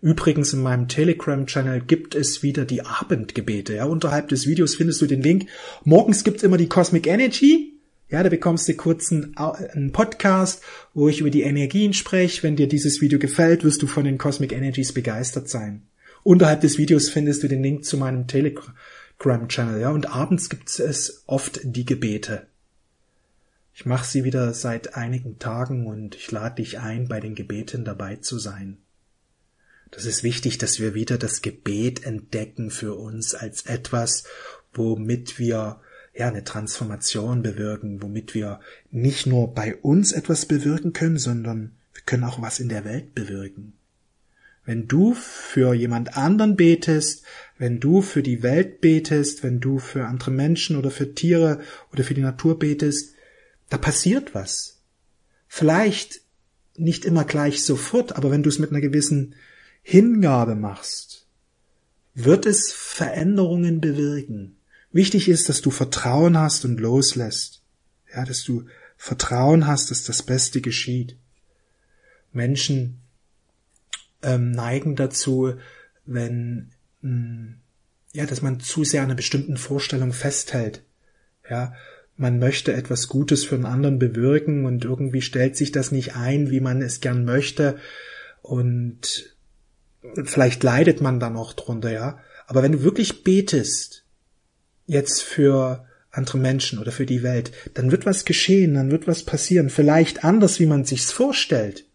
Übrigens 0.00 0.52
in 0.52 0.62
meinem 0.62 0.86
Telegram-Channel 0.86 1.80
gibt 1.80 2.14
es 2.14 2.44
wieder 2.44 2.64
die 2.64 2.86
Abendgebete. 2.86 3.74
Ja, 3.74 3.86
unterhalb 3.86 4.28
des 4.28 4.46
Videos 4.46 4.76
findest 4.76 5.02
du 5.02 5.06
den 5.06 5.20
Link. 5.20 5.48
Morgens 5.82 6.22
gibt's 6.22 6.44
immer 6.44 6.58
die 6.58 6.68
Cosmic 6.68 7.08
Energy. 7.08 7.72
Ja, 8.08 8.22
da 8.22 8.28
bekommst 8.28 8.68
du 8.68 8.74
kurz 8.74 9.10
einen, 9.10 9.36
einen 9.36 9.90
Podcast, 9.90 10.62
wo 10.94 11.08
ich 11.08 11.18
über 11.18 11.30
die 11.30 11.42
Energien 11.42 11.92
spreche. 11.92 12.44
Wenn 12.44 12.54
dir 12.54 12.68
dieses 12.68 13.00
Video 13.00 13.18
gefällt, 13.18 13.64
wirst 13.64 13.82
du 13.82 13.88
von 13.88 14.04
den 14.04 14.18
Cosmic 14.18 14.52
Energies 14.52 14.92
begeistert 14.92 15.48
sein. 15.48 15.82
Unterhalb 16.22 16.60
des 16.60 16.78
Videos 16.78 17.08
findest 17.08 17.42
du 17.42 17.48
den 17.48 17.64
Link 17.64 17.84
zu 17.84 17.96
meinem 17.96 18.28
Telegram-Channel. 18.28 19.80
Ja, 19.80 19.90
und 19.90 20.14
abends 20.14 20.48
gibt 20.50 20.78
es 20.78 21.24
oft 21.26 21.62
die 21.64 21.84
Gebete. 21.84 22.46
Ich 23.74 23.86
mache 23.86 24.06
sie 24.06 24.24
wieder 24.24 24.52
seit 24.52 24.96
einigen 24.96 25.38
Tagen 25.38 25.86
und 25.86 26.14
ich 26.14 26.30
lade 26.30 26.56
dich 26.56 26.78
ein, 26.78 27.08
bei 27.08 27.20
den 27.20 27.34
Gebeten 27.34 27.84
dabei 27.84 28.16
zu 28.16 28.38
sein. 28.38 28.78
Das 29.90 30.06
ist 30.06 30.22
wichtig, 30.22 30.58
dass 30.58 30.80
wir 30.80 30.94
wieder 30.94 31.18
das 31.18 31.42
Gebet 31.42 32.04
entdecken 32.04 32.70
für 32.70 32.94
uns 32.94 33.34
als 33.34 33.66
etwas, 33.66 34.24
womit 34.72 35.38
wir 35.38 35.80
ja 36.14 36.28
eine 36.28 36.44
Transformation 36.44 37.42
bewirken, 37.42 38.02
womit 38.02 38.34
wir 38.34 38.60
nicht 38.90 39.26
nur 39.26 39.54
bei 39.54 39.76
uns 39.76 40.12
etwas 40.12 40.46
bewirken 40.46 40.92
können, 40.92 41.18
sondern 41.18 41.72
wir 41.94 42.02
können 42.04 42.24
auch 42.24 42.40
was 42.40 42.58
in 42.58 42.68
der 42.68 42.84
Welt 42.84 43.14
bewirken. 43.14 43.74
Wenn 44.64 44.86
du 44.86 45.14
für 45.14 45.74
jemand 45.74 46.16
anderen 46.16 46.56
betest, 46.56 47.24
wenn 47.58 47.80
du 47.80 48.00
für 48.00 48.22
die 48.22 48.42
Welt 48.42 48.80
betest, 48.80 49.42
wenn 49.42 49.60
du 49.60 49.78
für 49.78 50.06
andere 50.06 50.30
Menschen 50.30 50.76
oder 50.76 50.90
für 50.90 51.14
Tiere 51.14 51.60
oder 51.92 52.04
für 52.04 52.14
die 52.14 52.20
Natur 52.20 52.58
betest, 52.58 53.14
da 53.72 53.78
passiert 53.78 54.34
was. 54.34 54.82
Vielleicht 55.48 56.20
nicht 56.76 57.04
immer 57.04 57.24
gleich 57.24 57.64
sofort, 57.64 58.16
aber 58.16 58.30
wenn 58.30 58.42
du 58.42 58.50
es 58.50 58.58
mit 58.58 58.70
einer 58.70 58.80
gewissen 58.80 59.34
Hingabe 59.82 60.54
machst, 60.54 61.26
wird 62.14 62.44
es 62.44 62.72
Veränderungen 62.72 63.80
bewirken. 63.80 64.56
Wichtig 64.90 65.28
ist, 65.28 65.48
dass 65.48 65.62
du 65.62 65.70
Vertrauen 65.70 66.36
hast 66.36 66.66
und 66.66 66.80
loslässt. 66.80 67.62
Ja, 68.14 68.26
dass 68.26 68.44
du 68.44 68.66
Vertrauen 68.98 69.66
hast, 69.66 69.90
dass 69.90 70.04
das 70.04 70.22
Beste 70.22 70.60
geschieht. 70.60 71.16
Menschen 72.32 72.98
ähm, 74.20 74.50
neigen 74.50 74.96
dazu, 74.96 75.54
wenn 76.04 76.72
mh, 77.00 77.08
hm, 77.08 77.54
ja, 78.12 78.26
dass 78.26 78.42
man 78.42 78.60
zu 78.60 78.84
sehr 78.84 79.00
an 79.00 79.06
einer 79.06 79.14
bestimmten 79.14 79.56
Vorstellung 79.56 80.12
festhält. 80.12 80.82
Ja, 81.48 81.74
man 82.16 82.38
möchte 82.38 82.72
etwas 82.72 83.08
Gutes 83.08 83.44
für 83.44 83.54
einen 83.54 83.66
anderen 83.66 83.98
bewirken 83.98 84.64
und 84.64 84.84
irgendwie 84.84 85.22
stellt 85.22 85.56
sich 85.56 85.72
das 85.72 85.92
nicht 85.92 86.14
ein, 86.16 86.50
wie 86.50 86.60
man 86.60 86.82
es 86.82 87.00
gern 87.00 87.24
möchte 87.24 87.76
und 88.42 89.36
vielleicht 90.24 90.62
leidet 90.62 91.00
man 91.00 91.20
dann 91.20 91.36
auch 91.36 91.52
drunter, 91.52 91.92
ja. 91.92 92.18
Aber 92.46 92.62
wenn 92.62 92.72
du 92.72 92.82
wirklich 92.82 93.24
betest, 93.24 94.04
jetzt 94.86 95.22
für 95.22 95.86
andere 96.10 96.38
Menschen 96.38 96.78
oder 96.78 96.92
für 96.92 97.06
die 97.06 97.22
Welt, 97.22 97.52
dann 97.74 97.90
wird 97.90 98.04
was 98.04 98.24
geschehen, 98.24 98.74
dann 98.74 98.90
wird 98.90 99.06
was 99.06 99.24
passieren, 99.24 99.70
vielleicht 99.70 100.24
anders, 100.24 100.60
wie 100.60 100.66
man 100.66 100.84
sich's 100.84 101.10
vorstellt. 101.10 101.86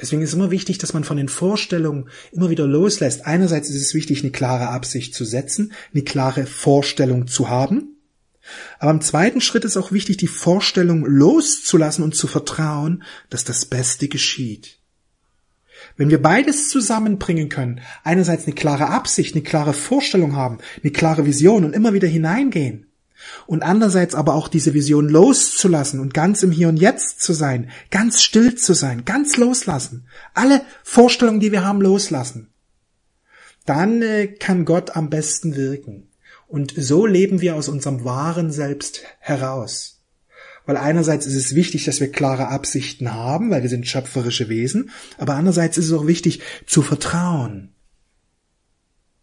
Deswegen 0.00 0.22
ist 0.22 0.32
immer 0.32 0.50
wichtig, 0.50 0.78
dass 0.78 0.94
man 0.94 1.04
von 1.04 1.18
den 1.18 1.28
Vorstellungen 1.28 2.08
immer 2.32 2.48
wieder 2.48 2.66
loslässt. 2.66 3.26
Einerseits 3.26 3.68
ist 3.68 3.82
es 3.82 3.94
wichtig, 3.94 4.22
eine 4.22 4.32
klare 4.32 4.68
Absicht 4.68 5.14
zu 5.14 5.26
setzen, 5.26 5.72
eine 5.92 6.04
klare 6.04 6.46
Vorstellung 6.46 7.26
zu 7.26 7.50
haben. 7.50 7.96
Aber 8.78 8.90
im 8.90 9.00
zweiten 9.00 9.40
Schritt 9.40 9.64
ist 9.64 9.76
auch 9.76 9.92
wichtig, 9.92 10.16
die 10.16 10.26
Vorstellung 10.26 11.04
loszulassen 11.04 12.04
und 12.04 12.14
zu 12.14 12.26
vertrauen, 12.26 13.02
dass 13.28 13.44
das 13.44 13.66
Beste 13.66 14.08
geschieht. 14.08 14.78
Wenn 15.96 16.10
wir 16.10 16.20
beides 16.20 16.68
zusammenbringen 16.68 17.48
können, 17.48 17.80
einerseits 18.04 18.44
eine 18.44 18.54
klare 18.54 18.88
Absicht, 18.88 19.34
eine 19.34 19.42
klare 19.42 19.72
Vorstellung 19.72 20.36
haben, 20.36 20.58
eine 20.82 20.92
klare 20.92 21.26
Vision 21.26 21.64
und 21.64 21.74
immer 21.74 21.92
wieder 21.92 22.08
hineingehen, 22.08 22.86
und 23.46 23.62
andererseits 23.62 24.14
aber 24.14 24.34
auch 24.34 24.48
diese 24.48 24.74
Vision 24.74 25.08
loszulassen 25.08 26.00
und 26.00 26.14
ganz 26.14 26.42
im 26.42 26.50
Hier 26.50 26.68
und 26.68 26.78
Jetzt 26.78 27.20
zu 27.20 27.32
sein, 27.32 27.70
ganz 27.90 28.22
still 28.22 28.54
zu 28.54 28.74
sein, 28.74 29.04
ganz 29.04 29.36
loslassen, 29.36 30.06
alle 30.34 30.62
Vorstellungen, 30.82 31.40
die 31.40 31.52
wir 31.52 31.64
haben, 31.64 31.80
loslassen, 31.80 32.48
dann 33.66 34.02
äh, 34.02 34.26
kann 34.28 34.64
Gott 34.64 34.96
am 34.96 35.10
besten 35.10 35.54
wirken. 35.54 36.08
Und 36.50 36.74
so 36.76 37.06
leben 37.06 37.40
wir 37.40 37.54
aus 37.54 37.68
unserem 37.68 38.04
wahren 38.04 38.50
Selbst 38.50 39.02
heraus. 39.20 40.00
Weil 40.66 40.76
einerseits 40.76 41.24
ist 41.24 41.36
es 41.36 41.54
wichtig, 41.54 41.84
dass 41.84 42.00
wir 42.00 42.10
klare 42.10 42.48
Absichten 42.48 43.14
haben, 43.14 43.52
weil 43.52 43.62
wir 43.62 43.68
sind 43.68 43.86
schöpferische 43.86 44.48
Wesen, 44.48 44.90
aber 45.16 45.34
andererseits 45.34 45.78
ist 45.78 45.86
es 45.86 45.92
auch 45.92 46.08
wichtig 46.08 46.42
zu 46.66 46.82
vertrauen. 46.82 47.72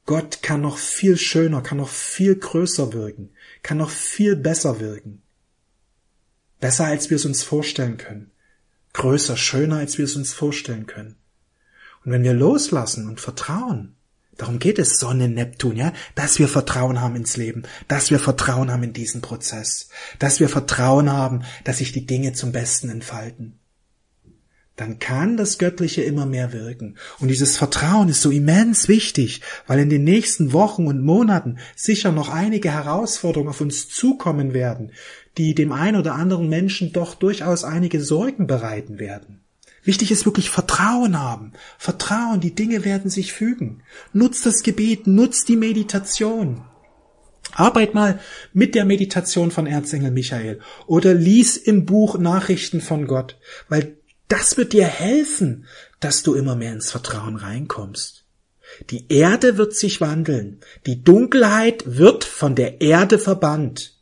Gott 0.05 0.41
kann 0.41 0.61
noch 0.61 0.77
viel 0.77 1.17
schöner, 1.17 1.61
kann 1.61 1.79
noch 1.79 1.89
viel 1.89 2.33
größer 2.33 2.93
wirken, 2.93 3.31
kann 3.61 3.77
noch 3.77 3.89
viel 3.89 4.37
besser 4.37 4.79
wirken. 4.79 5.21
Besser, 6.61 6.85
als 6.85 7.09
wir 7.09 7.17
es 7.17 7.25
uns 7.25 7.43
vorstellen 7.43 7.97
können. 7.97 8.31
Größer, 8.93 9.35
schöner, 9.35 9.79
als 9.79 9.97
wir 9.97 10.05
es 10.05 10.15
uns 10.15 10.31
vorstellen 10.31 10.85
können. 10.85 11.17
Und 12.05 12.13
wenn 12.13 12.23
wir 12.23 12.33
loslassen 12.33 13.09
und 13.09 13.19
vertrauen, 13.19 13.96
Darum 14.37 14.59
geht 14.59 14.79
es 14.79 14.99
Sonne, 14.99 15.27
Neptun, 15.27 15.75
ja, 15.75 15.93
dass 16.15 16.39
wir 16.39 16.47
Vertrauen 16.47 17.01
haben 17.01 17.15
ins 17.15 17.37
Leben, 17.37 17.63
dass 17.87 18.11
wir 18.11 18.19
Vertrauen 18.19 18.71
haben 18.71 18.83
in 18.83 18.93
diesen 18.93 19.21
Prozess, 19.21 19.89
dass 20.19 20.39
wir 20.39 20.47
Vertrauen 20.47 21.11
haben, 21.11 21.43
dass 21.63 21.79
sich 21.79 21.91
die 21.91 22.05
Dinge 22.05 22.33
zum 22.33 22.51
Besten 22.51 22.89
entfalten. 22.89 23.59
Dann 24.77 24.99
kann 24.99 25.37
das 25.37 25.57
Göttliche 25.57 26.03
immer 26.03 26.27
mehr 26.27 26.53
wirken. 26.53 26.97
Und 27.17 27.29
dieses 27.29 27.57
Vertrauen 27.57 28.09
ist 28.09 28.21
so 28.21 28.29
immens 28.29 28.87
wichtig, 28.87 29.41
weil 29.65 29.79
in 29.79 29.89
den 29.89 30.03
nächsten 30.03 30.53
Wochen 30.53 30.85
und 30.85 31.03
Monaten 31.03 31.57
sicher 31.75 32.11
noch 32.11 32.29
einige 32.29 32.71
Herausforderungen 32.71 33.49
auf 33.49 33.59
uns 33.59 33.89
zukommen 33.89 34.53
werden, 34.53 34.91
die 35.39 35.55
dem 35.55 35.71
einen 35.71 35.97
oder 35.97 36.13
anderen 36.13 36.47
Menschen 36.47 36.93
doch 36.93 37.15
durchaus 37.15 37.63
einige 37.63 38.01
Sorgen 38.01 38.45
bereiten 38.45 38.99
werden. 38.99 39.46
Wichtig 39.87 40.11
ist 40.11 40.25
wirklich 40.25 40.49
Vertrauen 40.49 41.17
haben. 41.17 41.53
Vertrauen, 41.77 42.41
die 42.41 42.53
Dinge 42.53 42.83
werden 42.83 43.09
sich 43.09 43.31
fügen. 43.31 43.83
Nutz 44.11 44.41
das 44.41 44.61
Gebet, 44.61 45.07
nutz 45.07 45.45
die 45.45 45.55
Meditation. 45.55 46.65
Arbeit 47.53 47.93
mal 47.93 48.19
mit 48.51 48.75
der 48.75 48.83
Meditation 48.83 49.49
von 49.49 49.65
Erzengel 49.65 50.11
Michael 50.11 50.59
oder 50.87 51.13
lies 51.13 51.55
im 51.55 51.85
Buch 51.85 52.17
Nachrichten 52.17 52.81
von 52.81 53.07
Gott, 53.07 53.37
weil 53.69 53.95
das 54.27 54.57
wird 54.57 54.73
dir 54.73 54.85
helfen, 54.85 55.67
dass 56.01 56.21
du 56.21 56.33
immer 56.33 56.57
mehr 56.57 56.73
ins 56.73 56.91
Vertrauen 56.91 57.37
reinkommst. 57.37 58.25
Die 58.89 59.05
Erde 59.07 59.57
wird 59.57 59.73
sich 59.73 60.01
wandeln. 60.01 60.59
Die 60.85 61.01
Dunkelheit 61.01 61.83
wird 61.85 62.25
von 62.25 62.55
der 62.55 62.81
Erde 62.81 63.19
verbannt. 63.19 63.96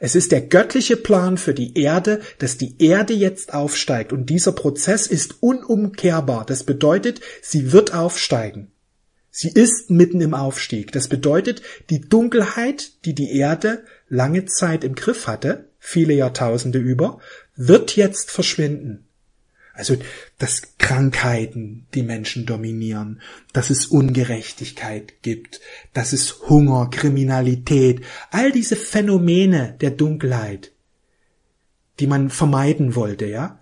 Es 0.00 0.14
ist 0.14 0.32
der 0.32 0.42
göttliche 0.42 0.96
Plan 0.96 1.38
für 1.38 1.54
die 1.54 1.76
Erde, 1.78 2.20
dass 2.38 2.56
die 2.56 2.76
Erde 2.78 3.14
jetzt 3.14 3.52
aufsteigt 3.52 4.12
und 4.12 4.30
dieser 4.30 4.52
Prozess 4.52 5.06
ist 5.06 5.42
unumkehrbar. 5.42 6.46
Das 6.46 6.64
bedeutet, 6.64 7.20
sie 7.42 7.72
wird 7.72 7.94
aufsteigen. 7.94 8.70
Sie 9.30 9.50
ist 9.50 9.90
mitten 9.90 10.20
im 10.20 10.34
Aufstieg. 10.34 10.92
Das 10.92 11.08
bedeutet, 11.08 11.62
die 11.90 12.00
Dunkelheit, 12.00 13.04
die 13.04 13.14
die 13.14 13.36
Erde 13.36 13.84
lange 14.08 14.46
Zeit 14.46 14.84
im 14.84 14.94
Griff 14.94 15.26
hatte, 15.26 15.68
viele 15.78 16.14
Jahrtausende 16.14 16.78
über, 16.78 17.20
wird 17.54 17.96
jetzt 17.96 18.30
verschwinden. 18.30 19.07
Also, 19.78 19.96
dass 20.38 20.76
Krankheiten 20.78 21.86
die 21.94 22.02
Menschen 22.02 22.46
dominieren, 22.46 23.20
dass 23.52 23.70
es 23.70 23.86
Ungerechtigkeit 23.86 25.22
gibt, 25.22 25.60
dass 25.92 26.12
es 26.12 26.48
Hunger, 26.48 26.90
Kriminalität, 26.90 28.00
all 28.32 28.50
diese 28.50 28.74
Phänomene 28.74 29.76
der 29.80 29.92
Dunkelheit, 29.92 30.72
die 32.00 32.08
man 32.08 32.28
vermeiden 32.28 32.96
wollte, 32.96 33.26
ja, 33.26 33.60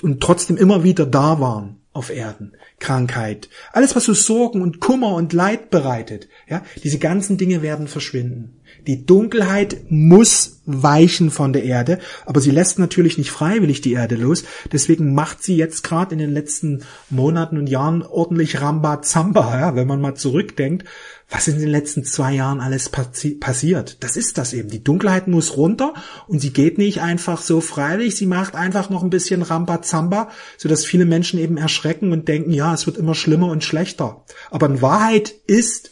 und 0.00 0.22
trotzdem 0.22 0.56
immer 0.56 0.84
wieder 0.84 1.06
da 1.06 1.40
waren 1.40 1.77
auf 1.98 2.10
Erden. 2.10 2.52
Krankheit, 2.78 3.48
alles 3.72 3.96
was 3.96 4.04
so 4.04 4.14
Sorgen 4.14 4.62
und 4.62 4.80
Kummer 4.80 5.14
und 5.14 5.32
Leid 5.32 5.70
bereitet, 5.70 6.28
ja, 6.48 6.62
diese 6.84 6.98
ganzen 6.98 7.36
Dinge 7.36 7.60
werden 7.60 7.88
verschwinden. 7.88 8.60
Die 8.86 9.04
Dunkelheit 9.04 9.90
muss 9.90 10.60
weichen 10.64 11.30
von 11.30 11.52
der 11.52 11.64
Erde, 11.64 11.98
aber 12.24 12.40
sie 12.40 12.52
lässt 12.52 12.78
natürlich 12.78 13.18
nicht 13.18 13.30
freiwillig 13.30 13.80
die 13.80 13.92
Erde 13.92 14.14
los. 14.14 14.44
Deswegen 14.70 15.14
macht 15.14 15.42
sie 15.42 15.56
jetzt 15.56 15.82
gerade 15.82 16.12
in 16.12 16.18
den 16.18 16.32
letzten 16.32 16.84
Monaten 17.10 17.58
und 17.58 17.68
Jahren 17.68 18.02
ordentlich 18.02 18.60
Ramba 18.60 19.02
Zamba, 19.02 19.58
ja, 19.58 19.74
wenn 19.74 19.88
man 19.88 20.00
mal 20.00 20.14
zurückdenkt. 20.14 20.84
Was 21.30 21.46
in 21.46 21.58
den 21.58 21.68
letzten 21.68 22.04
zwei 22.04 22.32
Jahren 22.34 22.60
alles 22.60 22.88
passi 22.88 23.34
passiert. 23.34 24.02
Das 24.02 24.16
ist 24.16 24.38
das 24.38 24.54
eben. 24.54 24.70
Die 24.70 24.82
Dunkelheit 24.82 25.28
muss 25.28 25.58
runter 25.58 25.92
und 26.26 26.40
sie 26.40 26.52
geht 26.54 26.78
nicht 26.78 27.02
einfach 27.02 27.42
so 27.42 27.60
freiwillig. 27.60 28.16
Sie 28.16 28.24
macht 28.26 28.54
einfach 28.54 28.88
noch 28.88 29.02
ein 29.02 29.10
bisschen 29.10 29.42
Rambazamba, 29.42 30.30
sodass 30.56 30.86
viele 30.86 31.04
Menschen 31.04 31.38
eben 31.38 31.58
erschrecken 31.58 32.12
und 32.12 32.28
denken, 32.28 32.52
ja, 32.52 32.72
es 32.72 32.86
wird 32.86 32.96
immer 32.96 33.14
schlimmer 33.14 33.50
und 33.50 33.62
schlechter. 33.62 34.24
Aber 34.50 34.66
in 34.66 34.80
Wahrheit 34.80 35.34
ist, 35.46 35.90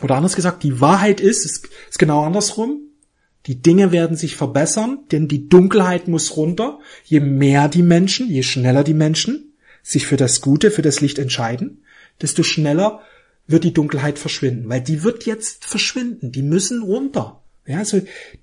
oder 0.00 0.16
anders 0.16 0.36
gesagt, 0.36 0.62
die 0.62 0.80
Wahrheit 0.80 1.20
ist, 1.20 1.44
ist, 1.44 1.68
ist 1.90 1.98
genau 1.98 2.24
andersrum. 2.24 2.80
Die 3.44 3.60
Dinge 3.60 3.92
werden 3.92 4.16
sich 4.16 4.36
verbessern, 4.36 5.00
denn 5.12 5.28
die 5.28 5.48
Dunkelheit 5.48 6.08
muss 6.08 6.36
runter. 6.36 6.78
Je 7.04 7.20
mehr 7.20 7.68
die 7.68 7.82
Menschen, 7.82 8.28
je 8.30 8.42
schneller 8.42 8.84
die 8.84 8.94
Menschen 8.94 9.52
sich 9.82 10.06
für 10.06 10.16
das 10.16 10.40
Gute, 10.40 10.70
für 10.70 10.82
das 10.82 11.00
Licht 11.00 11.18
entscheiden, 11.18 11.84
desto 12.20 12.42
schneller 12.42 13.00
wird 13.50 13.64
die 13.64 13.74
Dunkelheit 13.74 14.18
verschwinden, 14.18 14.68
weil 14.68 14.80
die 14.80 15.02
wird 15.02 15.26
jetzt 15.26 15.64
verschwinden, 15.64 16.32
die 16.32 16.42
müssen 16.42 16.82
runter. 16.82 17.42
Ja, 17.66 17.78
also 17.78 18.00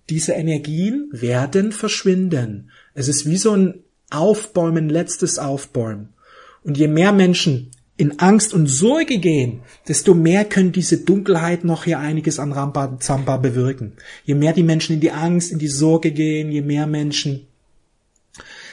diese 0.10 0.34
Energien 0.34 1.10
werden 1.12 1.72
verschwinden. 1.72 2.72
Es 2.94 3.08
ist 3.08 3.26
wie 3.26 3.38
so 3.38 3.52
ein 3.52 3.84
Aufbäumen, 4.10 4.90
letztes 4.90 5.40
Aufbäumen. 5.40 6.10
Und 6.64 6.78
je 6.78 6.88
mehr 6.88 7.12
Menschen 7.12 7.72
in 7.98 8.20
Angst 8.20 8.54
und 8.54 8.68
Sorge 8.68 9.18
gehen, 9.18 9.62
desto 9.88 10.14
mehr 10.14 10.46
können 10.46 10.72
diese 10.72 11.00
Dunkelheit 11.00 11.64
noch 11.64 11.86
hier 11.86 12.00
einiges 12.00 12.40
an 12.40 12.52
Rampa 12.52 13.00
Zamba 13.00 13.38
bewirken. 13.38 13.94
Je 14.24 14.36
mehr 14.36 14.54
die 14.54 14.64
Menschen 14.64 14.94
in 14.94 15.00
die 15.00 15.12
Angst, 15.12 15.52
in 15.52 15.60
die 15.60 15.68
Sorge 15.68 16.12
gehen, 16.12 16.52
je 16.52 16.62
mehr 16.62 16.86
Menschen 16.86 17.48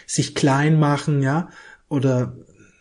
sich 0.07 0.35
klein 0.35 0.79
machen, 0.79 1.23
ja, 1.23 1.49
oder 1.89 2.37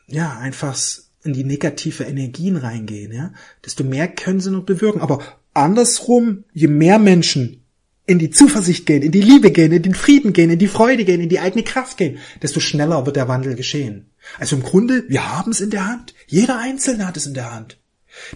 ja, 0.07 0.37
einfach 0.37 0.77
in 1.23 1.33
die 1.33 1.43
negative 1.43 2.03
Energien 2.03 2.57
reingehen, 2.57 3.11
ja, 3.13 3.31
desto 3.65 3.83
mehr 3.83 4.07
können 4.07 4.39
sie 4.39 4.51
noch 4.51 4.63
bewirken. 4.63 5.01
Aber 5.01 5.19
andersrum, 5.53 6.43
je 6.53 6.67
mehr 6.67 6.99
Menschen 6.99 7.63
in 8.05 8.19
die 8.19 8.29
Zuversicht 8.29 8.85
gehen, 8.85 9.01
in 9.01 9.11
die 9.11 9.21
Liebe 9.21 9.51
gehen, 9.51 9.71
in 9.71 9.81
den 9.81 9.95
Frieden 9.95 10.33
gehen, 10.33 10.49
in 10.49 10.59
die 10.59 10.67
Freude 10.67 11.05
gehen, 11.05 11.21
in 11.21 11.29
die 11.29 11.39
eigene 11.39 11.63
Kraft 11.63 11.97
gehen, 11.97 12.17
desto 12.41 12.59
schneller 12.59 13.05
wird 13.05 13.15
der 13.15 13.29
Wandel 13.29 13.55
geschehen. 13.55 14.09
Also 14.39 14.57
im 14.57 14.63
Grunde, 14.63 15.05
wir 15.07 15.33
haben 15.33 15.51
es 15.51 15.61
in 15.61 15.69
der 15.69 15.87
Hand. 15.87 16.13
Jeder 16.27 16.59
Einzelne 16.59 17.07
hat 17.07 17.15
es 17.15 17.25
in 17.25 17.33
der 17.33 17.53
Hand. 17.53 17.77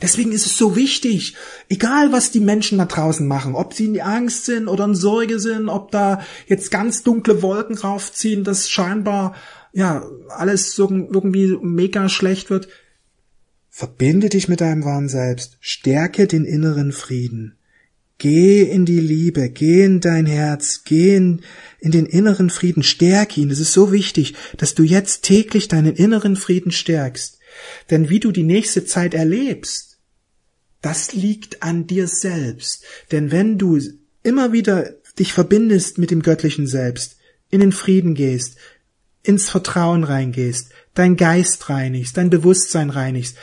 Deswegen 0.02 0.32
ist 0.32 0.46
es 0.46 0.58
so 0.58 0.76
wichtig, 0.76 1.36
egal 1.70 2.12
was 2.12 2.32
die 2.32 2.40
Menschen 2.40 2.80
da 2.80 2.86
draußen 2.86 3.28
machen, 3.28 3.54
ob 3.54 3.74
sie 3.74 3.86
in 3.86 3.94
die 3.94 4.02
Angst 4.02 4.46
sind 4.46 4.68
oder 4.68 4.86
in 4.86 4.96
Sorge 4.96 5.40
sind, 5.40 5.70
ob 5.70 5.92
da 5.92 6.22
jetzt 6.48 6.72
ganz 6.72 7.04
dunkle 7.04 7.42
Wolken 7.42 7.78
raufziehen, 7.78 8.44
dass 8.44 8.70
scheinbar 8.70 9.36
ja 9.74 10.08
alles 10.30 10.76
so 10.76 10.90
irgendwie 10.90 11.58
mega 11.62 12.10
schlecht 12.10 12.50
wird. 12.50 12.68
Verbinde 13.70 14.30
dich 14.30 14.48
mit 14.48 14.62
deinem 14.62 14.86
wahren 14.86 15.10
Selbst, 15.10 15.58
stärke 15.60 16.28
den 16.28 16.46
inneren 16.46 16.92
Frieden. 16.92 17.58
Geh 18.18 18.64
in 18.64 18.86
die 18.86 19.00
Liebe, 19.00 19.50
geh 19.50 19.84
in 19.84 20.00
dein 20.00 20.26
Herz, 20.26 20.82
geh 20.84 21.16
in, 21.16 21.42
in 21.80 21.92
den 21.92 22.08
inneren 22.08 22.50
Frieden, 22.50 22.82
stärke 22.82 23.40
ihn. 23.40 23.52
Es 23.52 23.60
ist 23.60 23.74
so 23.74 23.92
wichtig, 23.92 24.34
dass 24.58 24.74
du 24.74 24.82
jetzt 24.82 25.22
täglich 25.22 25.68
deinen 25.68 25.96
inneren 25.96 26.36
Frieden 26.36 26.72
stärkst. 26.72 27.38
Denn 27.92 28.10
wie 28.10 28.20
du 28.20 28.32
die 28.32 28.44
nächste 28.44 28.86
Zeit 28.86 29.14
erlebst, 29.14 30.00
das 30.82 31.14
liegt 31.14 31.62
an 31.62 31.86
dir 31.86 32.08
selbst. 32.08 32.84
Denn 33.12 33.32
wenn 33.32 33.60
du 33.60 33.80
immer 34.24 34.52
wieder 34.52 34.96
dich 35.20 35.34
verbindest 35.34 36.00
mit 36.00 36.10
dem 36.10 36.24
göttlichen 36.24 36.66
Selbst, 36.66 37.18
in 37.50 37.60
den 37.60 37.72
Frieden 37.72 38.16
gehst, 38.16 38.58
ins 39.28 39.50
Vertrauen 39.50 40.04
reingehst, 40.04 40.72
dein 40.94 41.16
Geist 41.16 41.70
reinigst, 41.70 42.18
dein 42.18 42.30
Bewusstsein 42.30 42.90
reinigst, 42.90 43.38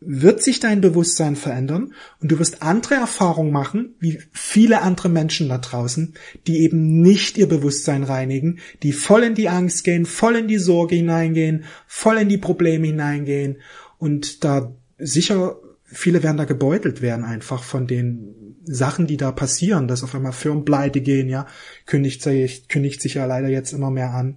wird 0.00 0.42
sich 0.42 0.60
dein 0.60 0.80
Bewusstsein 0.80 1.36
verändern 1.36 1.92
und 2.20 2.32
du 2.32 2.38
wirst 2.38 2.62
andere 2.62 2.94
Erfahrungen 2.94 3.52
machen, 3.52 3.94
wie 4.00 4.18
viele 4.32 4.80
andere 4.80 5.10
Menschen 5.10 5.50
da 5.50 5.58
draußen, 5.58 6.14
die 6.46 6.62
eben 6.62 7.02
nicht 7.02 7.36
ihr 7.36 7.48
Bewusstsein 7.48 8.02
reinigen, 8.02 8.60
die 8.82 8.92
voll 8.92 9.24
in 9.24 9.34
die 9.34 9.50
Angst 9.50 9.84
gehen, 9.84 10.06
voll 10.06 10.36
in 10.36 10.48
die 10.48 10.58
Sorge 10.58 10.96
hineingehen, 10.96 11.64
voll 11.86 12.16
in 12.16 12.30
die 12.30 12.38
Probleme 12.38 12.86
hineingehen 12.86 13.58
und 13.98 14.42
da 14.42 14.74
sicher 14.98 15.56
viele 15.84 16.22
werden 16.22 16.36
da 16.36 16.44
gebeutelt 16.44 17.02
werden 17.02 17.24
einfach 17.24 17.62
von 17.62 17.86
den 17.86 18.56
Sachen, 18.64 19.06
die 19.06 19.16
da 19.16 19.32
passieren, 19.32 19.88
dass 19.88 20.02
auf 20.02 20.14
einmal 20.14 20.32
Firmen 20.32 20.64
pleite 20.64 21.00
gehen, 21.00 21.28
ja, 21.28 21.46
kündigt 21.86 22.22
sich, 22.22 22.68
kündigt 22.68 23.02
sich 23.02 23.14
ja 23.14 23.26
leider 23.26 23.48
jetzt 23.48 23.72
immer 23.72 23.90
mehr 23.90 24.14
an. 24.14 24.36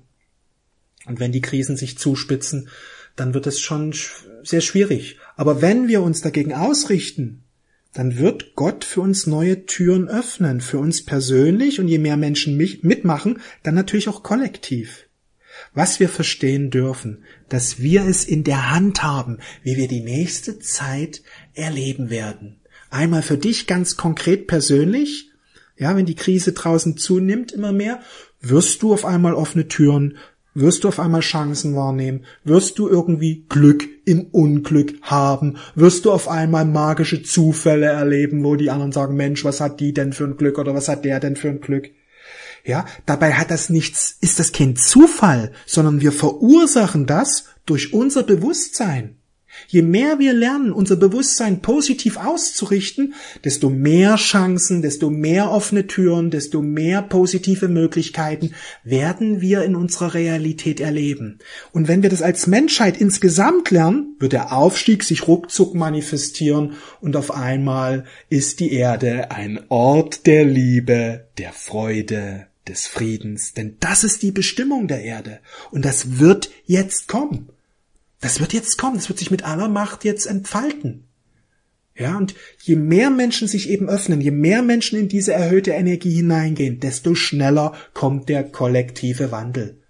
Und 1.05 1.19
wenn 1.19 1.31
die 1.31 1.41
Krisen 1.41 1.77
sich 1.77 1.97
zuspitzen, 1.97 2.69
dann 3.15 3.33
wird 3.33 3.47
es 3.47 3.59
schon 3.59 3.93
sehr 4.43 4.61
schwierig. 4.61 5.17
Aber 5.35 5.61
wenn 5.61 5.87
wir 5.87 6.01
uns 6.01 6.21
dagegen 6.21 6.53
ausrichten, 6.53 7.43
dann 7.93 8.17
wird 8.17 8.55
Gott 8.55 8.83
für 8.83 9.01
uns 9.01 9.27
neue 9.27 9.65
Türen 9.65 10.07
öffnen, 10.07 10.61
für 10.61 10.79
uns 10.79 11.05
persönlich 11.05 11.79
und 11.79 11.87
je 11.87 11.99
mehr 11.99 12.17
Menschen 12.17 12.57
mitmachen, 12.57 13.39
dann 13.61 13.75
natürlich 13.75 14.09
auch 14.09 14.23
kollektiv. 14.23 15.07
Was 15.75 15.99
wir 15.99 16.09
verstehen 16.09 16.71
dürfen, 16.71 17.23
dass 17.49 17.79
wir 17.79 18.05
es 18.05 18.25
in 18.25 18.43
der 18.43 18.71
Hand 18.71 19.03
haben, 19.03 19.37
wie 19.61 19.77
wir 19.77 19.87
die 19.87 20.01
nächste 20.01 20.57
Zeit 20.57 21.21
erleben 21.53 22.09
werden. 22.09 22.59
Einmal 22.89 23.21
für 23.21 23.37
dich 23.37 23.67
ganz 23.67 23.95
konkret 23.95 24.47
persönlich, 24.47 25.29
ja, 25.77 25.95
wenn 25.95 26.05
die 26.05 26.15
Krise 26.15 26.53
draußen 26.53 26.97
zunimmt 26.97 27.51
immer 27.51 27.71
mehr, 27.71 28.01
wirst 28.41 28.81
du 28.81 28.93
auf 28.93 29.05
einmal 29.05 29.33
offene 29.33 29.67
Türen 29.67 30.17
wirst 30.53 30.83
du 30.83 30.87
auf 30.87 30.99
einmal 30.99 31.21
Chancen 31.21 31.75
wahrnehmen, 31.75 32.25
wirst 32.43 32.79
du 32.79 32.87
irgendwie 32.87 33.45
Glück 33.49 33.87
im 34.05 34.27
Unglück 34.31 34.95
haben, 35.01 35.57
wirst 35.75 36.05
du 36.05 36.11
auf 36.11 36.27
einmal 36.27 36.65
magische 36.65 37.23
Zufälle 37.23 37.87
erleben, 37.87 38.43
wo 38.43 38.55
die 38.55 38.69
anderen 38.69 38.91
sagen, 38.91 39.15
Mensch, 39.15 39.43
was 39.45 39.61
hat 39.61 39.79
die 39.79 39.93
denn 39.93 40.13
für 40.13 40.25
ein 40.25 40.37
Glück 40.37 40.57
oder 40.57 40.73
was 40.73 40.89
hat 40.89 41.05
der 41.05 41.19
denn 41.19 41.35
für 41.35 41.49
ein 41.49 41.61
Glück? 41.61 41.89
Ja, 42.65 42.85
dabei 43.05 43.33
hat 43.33 43.51
das 43.51 43.69
nichts, 43.69 44.17
ist 44.21 44.39
das 44.39 44.51
kein 44.51 44.75
Zufall, 44.75 45.51
sondern 45.65 46.01
wir 46.01 46.11
verursachen 46.11 47.05
das 47.05 47.45
durch 47.65 47.93
unser 47.93 48.23
Bewusstsein. 48.23 49.17
Je 49.67 49.81
mehr 49.81 50.19
wir 50.19 50.33
lernen, 50.33 50.71
unser 50.71 50.95
Bewusstsein 50.95 51.61
positiv 51.61 52.17
auszurichten, 52.17 53.13
desto 53.43 53.69
mehr 53.69 54.15
Chancen, 54.15 54.81
desto 54.81 55.09
mehr 55.09 55.51
offene 55.51 55.87
Türen, 55.87 56.31
desto 56.31 56.61
mehr 56.61 57.01
positive 57.01 57.67
Möglichkeiten 57.67 58.53
werden 58.83 59.41
wir 59.41 59.63
in 59.63 59.75
unserer 59.75 60.13
Realität 60.13 60.79
erleben. 60.79 61.39
Und 61.71 61.87
wenn 61.87 62.03
wir 62.03 62.09
das 62.09 62.21
als 62.21 62.47
Menschheit 62.47 62.99
insgesamt 62.99 63.71
lernen, 63.71 64.15
wird 64.19 64.33
der 64.33 64.53
Aufstieg 64.53 65.03
sich 65.03 65.27
ruckzuck 65.27 65.75
manifestieren 65.75 66.73
und 67.01 67.15
auf 67.15 67.31
einmal 67.31 68.05
ist 68.29 68.59
die 68.59 68.73
Erde 68.73 69.31
ein 69.31 69.59
Ort 69.69 70.25
der 70.25 70.45
Liebe, 70.45 71.27
der 71.37 71.53
Freude, 71.53 72.47
des 72.67 72.87
Friedens, 72.87 73.53
denn 73.53 73.77
das 73.79 74.03
ist 74.03 74.21
die 74.21 74.31
Bestimmung 74.31 74.87
der 74.87 75.03
Erde 75.03 75.39
und 75.71 75.83
das 75.83 76.19
wird 76.19 76.49
jetzt 76.65 77.07
kommen. 77.07 77.49
Das 78.23 78.39
wird 78.39 78.53
jetzt 78.53 78.77
kommen, 78.77 78.95
das 78.95 79.09
wird 79.09 79.19
sich 79.19 79.31
mit 79.31 79.43
aller 79.43 79.67
Macht 79.67 80.05
jetzt 80.05 80.27
entfalten. 80.27 81.03
Ja, 81.93 82.17
und 82.17 82.33
je 82.61 82.77
mehr 82.77 83.09
Menschen 83.09 83.49
sich 83.49 83.69
eben 83.69 83.89
öffnen, 83.89 84.21
je 84.21 84.31
mehr 84.31 84.61
Menschen 84.61 84.97
in 84.97 85.09
diese 85.09 85.33
erhöhte 85.33 85.71
Energie 85.71 86.15
hineingehen, 86.15 86.79
desto 86.79 87.15
schneller 87.15 87.73
kommt 87.93 88.29
der 88.29 88.45
kollektive 88.45 89.31
Wandel. 89.31 89.82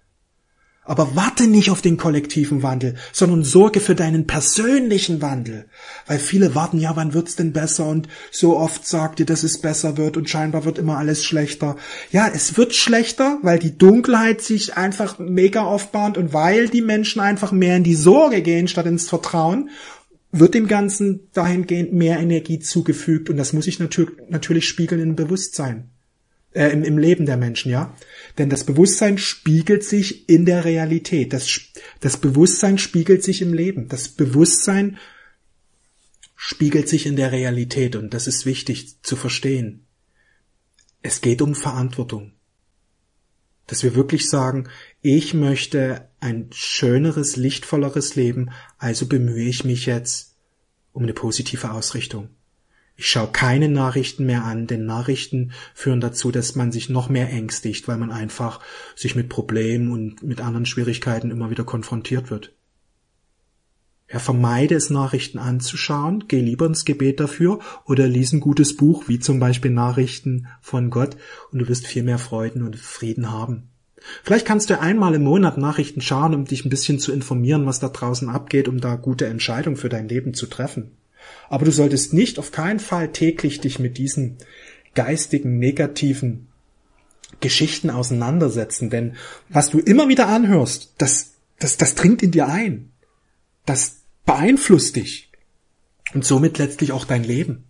Aber 0.86 1.16
warte 1.16 1.46
nicht 1.46 1.70
auf 1.70 1.80
den 1.80 1.96
kollektiven 1.96 2.62
Wandel, 2.62 2.96
sondern 3.12 3.42
sorge 3.42 3.80
für 3.80 3.94
deinen 3.94 4.26
persönlichen 4.26 5.22
Wandel. 5.22 5.66
Weil 6.06 6.18
viele 6.18 6.54
warten, 6.54 6.78
ja, 6.78 6.94
wann 6.94 7.14
wird's 7.14 7.36
denn 7.36 7.52
besser? 7.52 7.86
Und 7.86 8.08
so 8.30 8.58
oft 8.58 8.86
sagt 8.86 9.18
ihr, 9.20 9.26
dass 9.26 9.44
es 9.44 9.60
besser 9.60 9.96
wird 9.96 10.18
und 10.18 10.28
scheinbar 10.28 10.66
wird 10.66 10.78
immer 10.78 10.98
alles 10.98 11.24
schlechter. 11.24 11.76
Ja, 12.10 12.28
es 12.28 12.58
wird 12.58 12.74
schlechter, 12.74 13.38
weil 13.42 13.58
die 13.58 13.78
Dunkelheit 13.78 14.42
sich 14.42 14.76
einfach 14.76 15.18
mega 15.18 15.62
aufbaut 15.62 16.18
und 16.18 16.34
weil 16.34 16.68
die 16.68 16.82
Menschen 16.82 17.20
einfach 17.20 17.50
mehr 17.50 17.76
in 17.76 17.84
die 17.84 17.94
Sorge 17.94 18.42
gehen 18.42 18.68
statt 18.68 18.86
ins 18.86 19.08
Vertrauen 19.08 19.70
wird 20.36 20.54
dem 20.54 20.66
Ganzen 20.66 21.30
dahingehend 21.32 21.92
mehr 21.92 22.18
Energie 22.18 22.58
zugefügt 22.58 23.30
und 23.30 23.36
das 23.36 23.52
muss 23.52 23.66
sich 23.66 23.78
natürlich, 23.78 24.18
natürlich 24.28 24.66
spiegeln 24.66 25.00
im 25.00 25.14
Bewusstsein 25.14 25.93
äh, 26.54 26.68
im, 26.68 26.82
im 26.82 26.98
Leben 26.98 27.26
der 27.26 27.36
Menschen, 27.36 27.70
ja. 27.70 27.94
Denn 28.38 28.48
das 28.48 28.64
Bewusstsein 28.64 29.18
spiegelt 29.18 29.84
sich 29.84 30.28
in 30.28 30.46
der 30.46 30.64
Realität. 30.64 31.32
Das, 31.32 31.60
das 32.00 32.16
Bewusstsein 32.16 32.78
spiegelt 32.78 33.22
sich 33.22 33.42
im 33.42 33.52
Leben. 33.52 33.88
Das 33.88 34.08
Bewusstsein 34.08 34.98
spiegelt 36.36 36.88
sich 36.88 37.06
in 37.06 37.16
der 37.16 37.32
Realität 37.32 37.96
und 37.96 38.14
das 38.14 38.26
ist 38.26 38.46
wichtig 38.46 39.02
zu 39.02 39.16
verstehen. 39.16 39.86
Es 41.02 41.20
geht 41.20 41.42
um 41.42 41.54
Verantwortung. 41.54 42.32
Dass 43.66 43.82
wir 43.82 43.94
wirklich 43.94 44.28
sagen, 44.28 44.68
ich 45.00 45.32
möchte 45.32 46.08
ein 46.20 46.50
schöneres, 46.52 47.36
lichtvolleres 47.36 48.14
Leben, 48.14 48.50
also 48.78 49.06
bemühe 49.06 49.48
ich 49.48 49.64
mich 49.64 49.86
jetzt 49.86 50.36
um 50.92 51.02
eine 51.02 51.14
positive 51.14 51.70
Ausrichtung. 51.70 52.28
Ich 52.96 53.06
schaue 53.06 53.32
keine 53.32 53.68
Nachrichten 53.68 54.24
mehr 54.24 54.44
an, 54.44 54.66
denn 54.66 54.86
Nachrichten 54.86 55.52
führen 55.74 56.00
dazu, 56.00 56.30
dass 56.30 56.54
man 56.54 56.70
sich 56.70 56.88
noch 56.88 57.08
mehr 57.08 57.30
ängstigt, 57.30 57.88
weil 57.88 57.98
man 57.98 58.12
einfach 58.12 58.60
sich 58.94 59.16
mit 59.16 59.28
Problemen 59.28 59.90
und 59.90 60.22
mit 60.22 60.40
anderen 60.40 60.66
Schwierigkeiten 60.66 61.32
immer 61.32 61.50
wieder 61.50 61.64
konfrontiert 61.64 62.30
wird. 62.30 62.52
Ja, 64.12 64.20
vermeide 64.20 64.76
es, 64.76 64.90
Nachrichten 64.90 65.38
anzuschauen, 65.38 66.24
geh 66.28 66.40
lieber 66.40 66.66
ins 66.66 66.84
Gebet 66.84 67.18
dafür 67.18 67.58
oder 67.84 68.06
lies 68.06 68.32
ein 68.32 68.40
gutes 68.40 68.76
Buch, 68.76 69.08
wie 69.08 69.18
zum 69.18 69.40
Beispiel 69.40 69.72
Nachrichten 69.72 70.46
von 70.60 70.90
Gott, 70.90 71.16
und 71.50 71.58
du 71.58 71.68
wirst 71.68 71.86
viel 71.86 72.04
mehr 72.04 72.18
Freuden 72.18 72.62
und 72.62 72.76
Frieden 72.76 73.32
haben. 73.32 73.70
Vielleicht 74.22 74.46
kannst 74.46 74.68
du 74.70 74.78
einmal 74.78 75.14
im 75.14 75.24
Monat 75.24 75.56
Nachrichten 75.56 76.02
schauen, 76.02 76.34
um 76.34 76.44
dich 76.44 76.64
ein 76.64 76.70
bisschen 76.70 76.98
zu 76.98 77.10
informieren, 77.10 77.66
was 77.66 77.80
da 77.80 77.88
draußen 77.88 78.28
abgeht, 78.28 78.68
um 78.68 78.80
da 78.80 78.96
gute 78.96 79.26
Entscheidungen 79.26 79.76
für 79.76 79.88
dein 79.88 80.08
Leben 80.08 80.34
zu 80.34 80.46
treffen. 80.46 80.92
Aber 81.48 81.64
du 81.64 81.70
solltest 81.70 82.12
nicht 82.12 82.38
auf 82.38 82.52
keinen 82.52 82.80
Fall 82.80 83.12
täglich 83.12 83.60
dich 83.60 83.78
mit 83.78 83.98
diesen 83.98 84.38
geistigen, 84.94 85.58
negativen 85.58 86.48
Geschichten 87.40 87.90
auseinandersetzen, 87.90 88.90
denn 88.90 89.16
was 89.48 89.70
du 89.70 89.78
immer 89.78 90.08
wieder 90.08 90.28
anhörst, 90.28 90.94
das, 90.98 91.32
das, 91.58 91.76
das 91.76 91.94
dringt 91.94 92.22
in 92.22 92.30
dir 92.30 92.48
ein. 92.48 92.92
Das 93.66 93.96
beeinflusst 94.24 94.96
dich 94.96 95.30
und 96.14 96.24
somit 96.24 96.58
letztlich 96.58 96.92
auch 96.92 97.04
dein 97.04 97.24
Leben. 97.24 97.64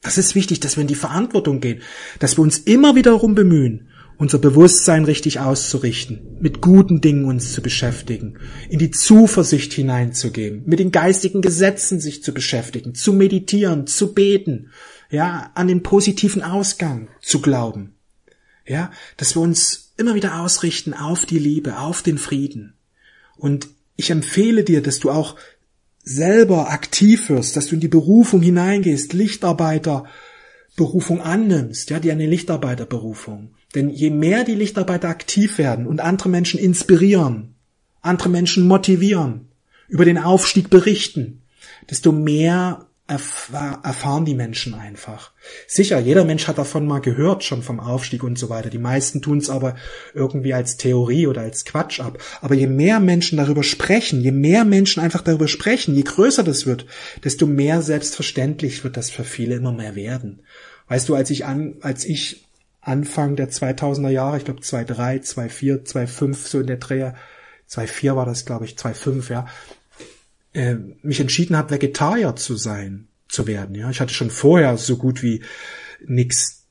Das 0.00 0.18
ist 0.18 0.34
wichtig, 0.34 0.60
dass 0.60 0.76
wir 0.76 0.82
in 0.82 0.88
die 0.88 0.94
Verantwortung 0.94 1.60
gehen, 1.60 1.82
dass 2.18 2.36
wir 2.36 2.42
uns 2.42 2.58
immer 2.58 2.96
wieder 2.96 3.12
darum 3.12 3.34
bemühen, 3.34 3.88
unser 4.22 4.38
Bewusstsein 4.38 5.04
richtig 5.04 5.40
auszurichten, 5.40 6.36
mit 6.38 6.60
guten 6.60 7.00
Dingen 7.00 7.24
uns 7.24 7.52
zu 7.52 7.60
beschäftigen, 7.60 8.38
in 8.68 8.78
die 8.78 8.92
Zuversicht 8.92 9.72
hineinzugeben, 9.72 10.62
mit 10.64 10.78
den 10.78 10.92
geistigen 10.92 11.42
Gesetzen 11.42 11.98
sich 11.98 12.22
zu 12.22 12.32
beschäftigen, 12.32 12.94
zu 12.94 13.14
meditieren, 13.14 13.88
zu 13.88 14.14
beten, 14.14 14.70
ja, 15.10 15.50
an 15.56 15.66
den 15.66 15.82
positiven 15.82 16.40
Ausgang 16.40 17.08
zu 17.20 17.42
glauben. 17.42 17.96
Ja, 18.64 18.92
dass 19.16 19.34
wir 19.34 19.42
uns 19.42 19.92
immer 19.96 20.14
wieder 20.14 20.40
ausrichten 20.40 20.94
auf 20.94 21.26
die 21.26 21.40
Liebe, 21.40 21.80
auf 21.80 22.02
den 22.02 22.16
Frieden. 22.16 22.74
Und 23.36 23.66
ich 23.96 24.10
empfehle 24.10 24.62
dir, 24.62 24.82
dass 24.82 25.00
du 25.00 25.10
auch 25.10 25.34
selber 26.04 26.70
aktiv 26.70 27.28
wirst, 27.28 27.56
dass 27.56 27.66
du 27.66 27.74
in 27.74 27.80
die 27.80 27.88
Berufung 27.88 28.40
hineingehst, 28.40 29.14
Lichtarbeiter 29.14 30.04
Berufung 30.76 31.20
annimmst, 31.20 31.90
ja, 31.90 31.98
die 31.98 32.12
eine 32.12 32.26
Lichtarbeiterberufung. 32.26 33.54
Denn 33.74 33.90
je 33.90 34.10
mehr 34.10 34.44
die 34.44 34.54
Lichtarbeiter 34.54 35.08
aktiv 35.08 35.58
werden 35.58 35.86
und 35.86 36.00
andere 36.00 36.28
Menschen 36.28 36.60
inspirieren, 36.60 37.54
andere 38.00 38.28
Menschen 38.28 38.66
motivieren, 38.66 39.48
über 39.88 40.04
den 40.04 40.18
Aufstieg 40.18 40.70
berichten, 40.70 41.42
desto 41.90 42.12
mehr 42.12 42.86
erfahren 43.08 44.24
die 44.24 44.34
Menschen 44.34 44.74
einfach. 44.74 45.32
Sicher, 45.66 45.98
jeder 45.98 46.24
Mensch 46.24 46.46
hat 46.46 46.56
davon 46.56 46.86
mal 46.86 47.00
gehört, 47.00 47.44
schon 47.44 47.62
vom 47.62 47.80
Aufstieg 47.80 48.22
und 48.22 48.38
so 48.38 48.48
weiter. 48.48 48.70
Die 48.70 48.78
meisten 48.78 49.20
tun 49.20 49.38
es 49.38 49.50
aber 49.50 49.76
irgendwie 50.14 50.54
als 50.54 50.76
Theorie 50.76 51.26
oder 51.26 51.42
als 51.42 51.64
Quatsch 51.64 52.00
ab. 52.00 52.18
Aber 52.40 52.54
je 52.54 52.68
mehr 52.68 53.00
Menschen 53.00 53.36
darüber 53.36 53.62
sprechen, 53.62 54.22
je 54.22 54.32
mehr 54.32 54.64
Menschen 54.64 55.02
einfach 55.02 55.20
darüber 55.20 55.48
sprechen, 55.48 55.94
je 55.94 56.02
größer 56.02 56.42
das 56.42 56.64
wird, 56.64 56.86
desto 57.22 57.46
mehr 57.46 57.82
selbstverständlich 57.82 58.82
wird 58.82 58.96
das 58.96 59.10
für 59.10 59.24
viele 59.24 59.56
immer 59.56 59.72
mehr 59.72 59.94
werden. 59.94 60.40
Weißt 60.88 61.08
du, 61.08 61.14
als 61.14 61.28
ich 61.30 61.44
an, 61.44 61.74
als 61.80 62.04
ich 62.04 62.44
Anfang 62.82 63.36
der 63.36 63.48
2000er 63.48 64.10
Jahre, 64.10 64.36
ich 64.36 64.44
glaube 64.44 64.60
2.3, 64.60 65.22
2.4, 65.22 65.86
2.5, 65.86 66.34
so 66.34 66.60
in 66.60 66.66
der 66.66 66.78
Dreher, 66.78 67.14
2.4 67.70 68.16
war 68.16 68.26
das, 68.26 68.44
glaube 68.44 68.64
ich, 68.64 68.74
2.5, 68.74 69.32
ja, 69.32 69.46
äh, 70.52 70.74
mich 71.02 71.20
entschieden 71.20 71.56
habe, 71.56 71.70
Vegetarier 71.70 72.34
zu 72.34 72.56
sein, 72.56 73.06
zu 73.28 73.46
werden. 73.46 73.76
Ja, 73.76 73.88
ich 73.88 74.00
hatte 74.00 74.12
schon 74.12 74.30
vorher 74.30 74.76
so 74.76 74.96
gut 74.96 75.22
wie 75.22 75.42
nix 76.04 76.64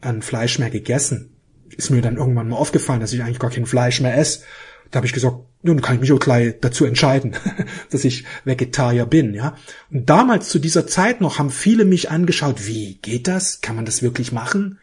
an 0.00 0.22
Fleisch 0.22 0.60
mehr 0.60 0.70
gegessen. 0.70 1.32
Ist 1.76 1.90
mir 1.90 2.00
dann 2.00 2.16
irgendwann 2.16 2.48
mal 2.48 2.56
aufgefallen, 2.56 3.00
dass 3.00 3.12
ich 3.12 3.22
eigentlich 3.22 3.40
gar 3.40 3.50
kein 3.50 3.66
Fleisch 3.66 4.00
mehr 4.00 4.16
esse. 4.16 4.44
Da 4.92 4.98
habe 4.98 5.06
ich 5.06 5.12
gesagt, 5.12 5.36
nun 5.62 5.82
kann 5.82 5.96
ich 5.96 6.00
mich 6.00 6.12
auch 6.12 6.20
gleich 6.20 6.54
dazu 6.60 6.84
entscheiden, 6.84 7.34
dass 7.90 8.04
ich 8.04 8.24
Vegetarier 8.44 9.04
bin, 9.04 9.34
ja. 9.34 9.56
Und 9.90 10.08
damals 10.08 10.48
zu 10.48 10.60
dieser 10.60 10.86
Zeit 10.86 11.20
noch 11.20 11.40
haben 11.40 11.50
viele 11.50 11.84
mich 11.84 12.08
angeschaut, 12.08 12.66
wie 12.66 12.94
geht 13.02 13.26
das? 13.26 13.62
Kann 13.62 13.74
man 13.74 13.84
das 13.84 14.00
wirklich 14.00 14.30
machen? 14.30 14.78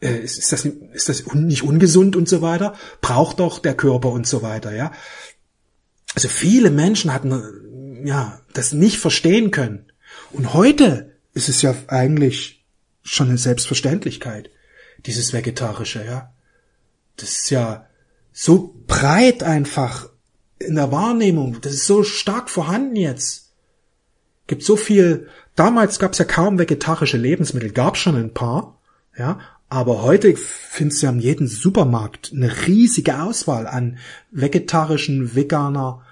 Äh, 0.00 0.18
ist, 0.18 0.38
ist 0.38 0.52
das 0.52 0.64
ist 0.64 1.08
das 1.08 1.34
nicht 1.34 1.62
ungesund 1.62 2.16
und 2.16 2.28
so 2.28 2.42
weiter? 2.42 2.74
Braucht 3.00 3.40
doch 3.40 3.58
der 3.58 3.74
Körper 3.74 4.10
und 4.10 4.26
so 4.26 4.42
weiter, 4.42 4.74
ja. 4.74 4.92
Also 6.14 6.28
viele 6.28 6.70
Menschen 6.70 7.12
hatten 7.12 8.02
ja, 8.04 8.40
das 8.52 8.72
nicht 8.72 8.98
verstehen 8.98 9.50
können. 9.50 9.92
Und 10.32 10.54
heute 10.54 11.12
ist 11.34 11.48
es 11.48 11.62
ja 11.62 11.74
eigentlich 11.88 12.64
schon 13.02 13.28
eine 13.28 13.38
Selbstverständlichkeit, 13.38 14.50
dieses 15.06 15.32
Vegetarische, 15.32 16.04
ja. 16.04 16.32
Das 17.16 17.30
ist 17.30 17.50
ja 17.50 17.86
so 18.32 18.74
breit 18.86 19.42
einfach 19.42 20.08
in 20.58 20.74
der 20.74 20.92
Wahrnehmung, 20.92 21.60
das 21.60 21.72
ist 21.72 21.86
so 21.86 22.02
stark 22.02 22.50
vorhanden 22.50 22.96
jetzt. 22.96 23.52
Gibt 24.46 24.62
so 24.62 24.76
viel, 24.76 25.28
damals 25.54 25.98
gab 25.98 26.12
es 26.12 26.18
ja 26.18 26.24
kaum 26.24 26.58
vegetarische 26.58 27.16
Lebensmittel, 27.16 27.70
gab 27.70 27.96
schon 27.96 28.16
ein 28.16 28.34
paar, 28.34 28.80
ja, 29.16 29.38
aber 29.70 30.02
heute 30.02 30.34
findest 30.36 31.00
du 31.00 31.06
ja 31.06 31.12
in 31.12 31.20
jedem 31.20 31.46
Supermarkt 31.46 32.32
eine 32.34 32.66
riesige 32.66 33.22
Auswahl 33.22 33.66
an 33.66 33.98
vegetarischen, 34.30 35.34
veganer 35.34 36.02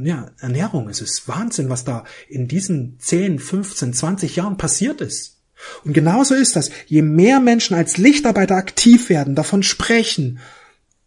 ja, 0.00 0.30
Ernährung. 0.38 0.88
Es 0.88 1.00
ist 1.00 1.26
Wahnsinn, 1.26 1.68
was 1.68 1.84
da 1.84 2.04
in 2.28 2.48
diesen 2.48 2.98
10, 3.00 3.38
15, 3.38 3.92
20 3.94 4.36
Jahren 4.36 4.56
passiert 4.58 5.00
ist. 5.00 5.38
Und 5.84 5.94
genauso 5.94 6.34
ist 6.34 6.54
das. 6.54 6.70
Je 6.86 7.02
mehr 7.02 7.40
Menschen 7.40 7.74
als 7.74 7.96
Lichtarbeiter 7.96 8.56
aktiv 8.56 9.08
werden, 9.08 9.34
davon 9.34 9.62
sprechen, 9.62 10.38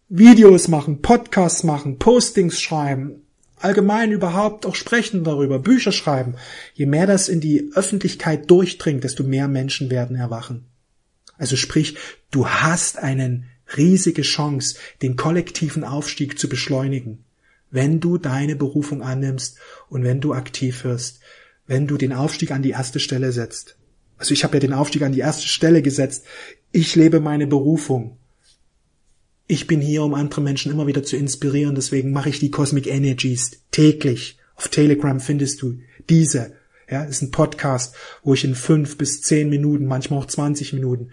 Videos 0.09 0.67
machen, 0.67 1.01
Podcasts 1.01 1.63
machen, 1.63 1.99
Postings 1.99 2.59
schreiben, 2.59 3.21
allgemein 3.57 4.11
überhaupt 4.11 4.65
auch 4.65 4.75
sprechen 4.75 5.23
darüber, 5.23 5.59
Bücher 5.59 5.91
schreiben, 5.91 6.33
je 6.73 6.87
mehr 6.87 7.05
das 7.05 7.29
in 7.29 7.41
die 7.41 7.71
Öffentlichkeit 7.75 8.49
durchdringt, 8.49 9.03
desto 9.03 9.23
mehr 9.23 9.47
Menschen 9.47 9.91
werden 9.91 10.15
erwachen. 10.15 10.65
Also 11.39 11.55
sprich, 11.55 11.97
du 12.29 12.47
hast 12.47 12.99
eine 12.99 13.45
riesige 13.75 14.21
Chance, 14.21 14.75
den 15.01 15.15
kollektiven 15.15 15.83
Aufstieg 15.83 16.37
zu 16.37 16.47
beschleunigen 16.47 17.25
wenn 17.71 17.99
du 17.99 18.17
deine 18.17 18.55
Berufung 18.55 19.01
annimmst 19.01 19.57
und 19.89 20.03
wenn 20.03 20.21
du 20.21 20.33
aktiv 20.33 20.83
wirst, 20.83 21.19
wenn 21.67 21.87
du 21.87 21.97
den 21.97 22.13
Aufstieg 22.13 22.51
an 22.51 22.63
die 22.63 22.71
erste 22.71 22.99
Stelle 22.99 23.31
setzt. 23.31 23.77
Also 24.17 24.33
ich 24.33 24.43
habe 24.43 24.55
ja 24.55 24.59
den 24.59 24.73
Aufstieg 24.73 25.03
an 25.03 25.13
die 25.13 25.19
erste 25.19 25.47
Stelle 25.47 25.81
gesetzt. 25.81 26.25
Ich 26.71 26.95
lebe 26.95 27.19
meine 27.19 27.47
Berufung. 27.47 28.17
Ich 29.47 29.65
bin 29.65 29.81
hier, 29.81 30.03
um 30.03 30.13
andere 30.13 30.41
Menschen 30.41 30.71
immer 30.71 30.87
wieder 30.87 31.03
zu 31.03 31.15
inspirieren. 31.15 31.75
Deswegen 31.75 32.11
mache 32.11 32.29
ich 32.29 32.39
die 32.39 32.51
Cosmic 32.51 32.87
Energies 32.87 33.63
täglich. 33.71 34.37
Auf 34.55 34.67
Telegram 34.67 35.19
findest 35.19 35.61
du 35.61 35.79
diese. 36.09 36.53
Ja, 36.89 37.03
ist 37.03 37.21
ein 37.21 37.31
Podcast, 37.31 37.95
wo 38.23 38.33
ich 38.33 38.43
in 38.43 38.55
fünf 38.55 38.97
bis 38.97 39.21
zehn 39.21 39.49
Minuten, 39.49 39.85
manchmal 39.85 40.19
auch 40.19 40.25
20 40.25 40.73
Minuten 40.73 41.11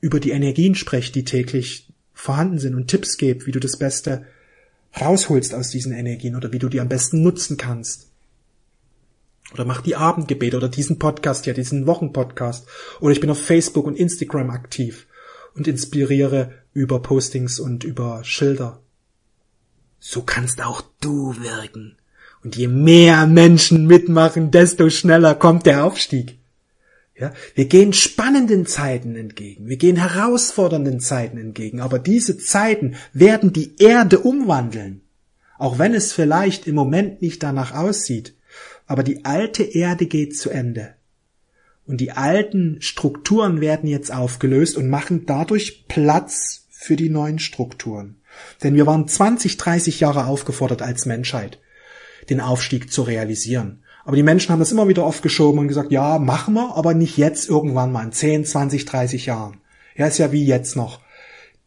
über 0.00 0.18
die 0.18 0.30
Energien 0.30 0.74
spreche, 0.74 1.12
die 1.12 1.24
täglich 1.24 1.92
vorhanden 2.14 2.58
sind 2.58 2.74
und 2.74 2.88
Tipps 2.88 3.18
gebe, 3.18 3.46
wie 3.46 3.52
du 3.52 3.60
das 3.60 3.76
Beste 3.76 4.26
rausholst 4.98 5.54
aus 5.54 5.70
diesen 5.70 5.92
Energien 5.92 6.36
oder 6.36 6.52
wie 6.52 6.58
du 6.58 6.68
die 6.68 6.80
am 6.80 6.88
besten 6.88 7.22
nutzen 7.22 7.56
kannst. 7.56 8.08
Oder 9.52 9.64
mach 9.64 9.82
die 9.82 9.96
Abendgebete 9.96 10.56
oder 10.56 10.68
diesen 10.68 10.98
Podcast 10.98 11.44
hier, 11.44 11.54
diesen 11.54 11.86
Wochenpodcast. 11.86 12.66
Oder 13.00 13.12
ich 13.12 13.20
bin 13.20 13.30
auf 13.30 13.42
Facebook 13.42 13.86
und 13.86 13.98
Instagram 13.98 14.50
aktiv 14.50 15.06
und 15.54 15.66
inspiriere 15.66 16.52
über 16.72 17.02
Postings 17.02 17.58
und 17.58 17.84
über 17.84 18.22
Schilder. 18.24 18.80
So 19.98 20.22
kannst 20.22 20.62
auch 20.62 20.82
du 21.00 21.34
wirken. 21.42 21.99
Und 22.42 22.56
je 22.56 22.68
mehr 22.68 23.26
Menschen 23.26 23.86
mitmachen, 23.86 24.50
desto 24.50 24.88
schneller 24.88 25.34
kommt 25.34 25.66
der 25.66 25.84
Aufstieg. 25.84 26.38
Ja, 27.18 27.34
wir 27.54 27.66
gehen 27.66 27.92
spannenden 27.92 28.64
Zeiten 28.64 29.14
entgegen, 29.14 29.68
wir 29.68 29.76
gehen 29.76 29.96
herausfordernden 29.96 31.00
Zeiten 31.00 31.36
entgegen, 31.36 31.80
aber 31.80 31.98
diese 31.98 32.38
Zeiten 32.38 32.94
werden 33.12 33.52
die 33.52 33.76
Erde 33.78 34.20
umwandeln. 34.20 35.02
Auch 35.58 35.78
wenn 35.78 35.92
es 35.92 36.14
vielleicht 36.14 36.66
im 36.66 36.74
Moment 36.74 37.20
nicht 37.20 37.42
danach 37.42 37.74
aussieht, 37.74 38.34
aber 38.86 39.02
die 39.02 39.26
alte 39.26 39.62
Erde 39.62 40.06
geht 40.06 40.34
zu 40.38 40.48
Ende. 40.48 40.94
Und 41.86 42.00
die 42.00 42.12
alten 42.12 42.80
Strukturen 42.80 43.60
werden 43.60 43.88
jetzt 43.88 44.14
aufgelöst 44.14 44.78
und 44.78 44.88
machen 44.88 45.26
dadurch 45.26 45.84
Platz 45.88 46.66
für 46.70 46.96
die 46.96 47.10
neuen 47.10 47.38
Strukturen. 47.38 48.16
Denn 48.62 48.74
wir 48.74 48.86
waren 48.86 49.06
20, 49.06 49.58
30 49.58 50.00
Jahre 50.00 50.24
aufgefordert 50.24 50.80
als 50.80 51.04
Menschheit, 51.04 51.58
den 52.30 52.40
Aufstieg 52.40 52.92
zu 52.92 53.02
realisieren. 53.02 53.82
Aber 54.04 54.16
die 54.16 54.22
Menschen 54.22 54.50
haben 54.50 54.60
das 54.60 54.72
immer 54.72 54.88
wieder 54.88 55.04
aufgeschoben 55.04 55.60
und 55.60 55.68
gesagt, 55.68 55.92
ja, 55.92 56.18
machen 56.18 56.54
wir, 56.54 56.74
aber 56.76 56.94
nicht 56.94 57.18
jetzt 57.18 57.48
irgendwann 57.48 57.92
mal 57.92 58.04
in 58.04 58.12
10, 58.12 58.44
20, 58.44 58.84
30 58.84 59.26
Jahren. 59.26 59.58
Ja, 59.96 60.06
ist 60.06 60.18
ja 60.18 60.32
wie 60.32 60.46
jetzt 60.46 60.76
noch. 60.76 61.00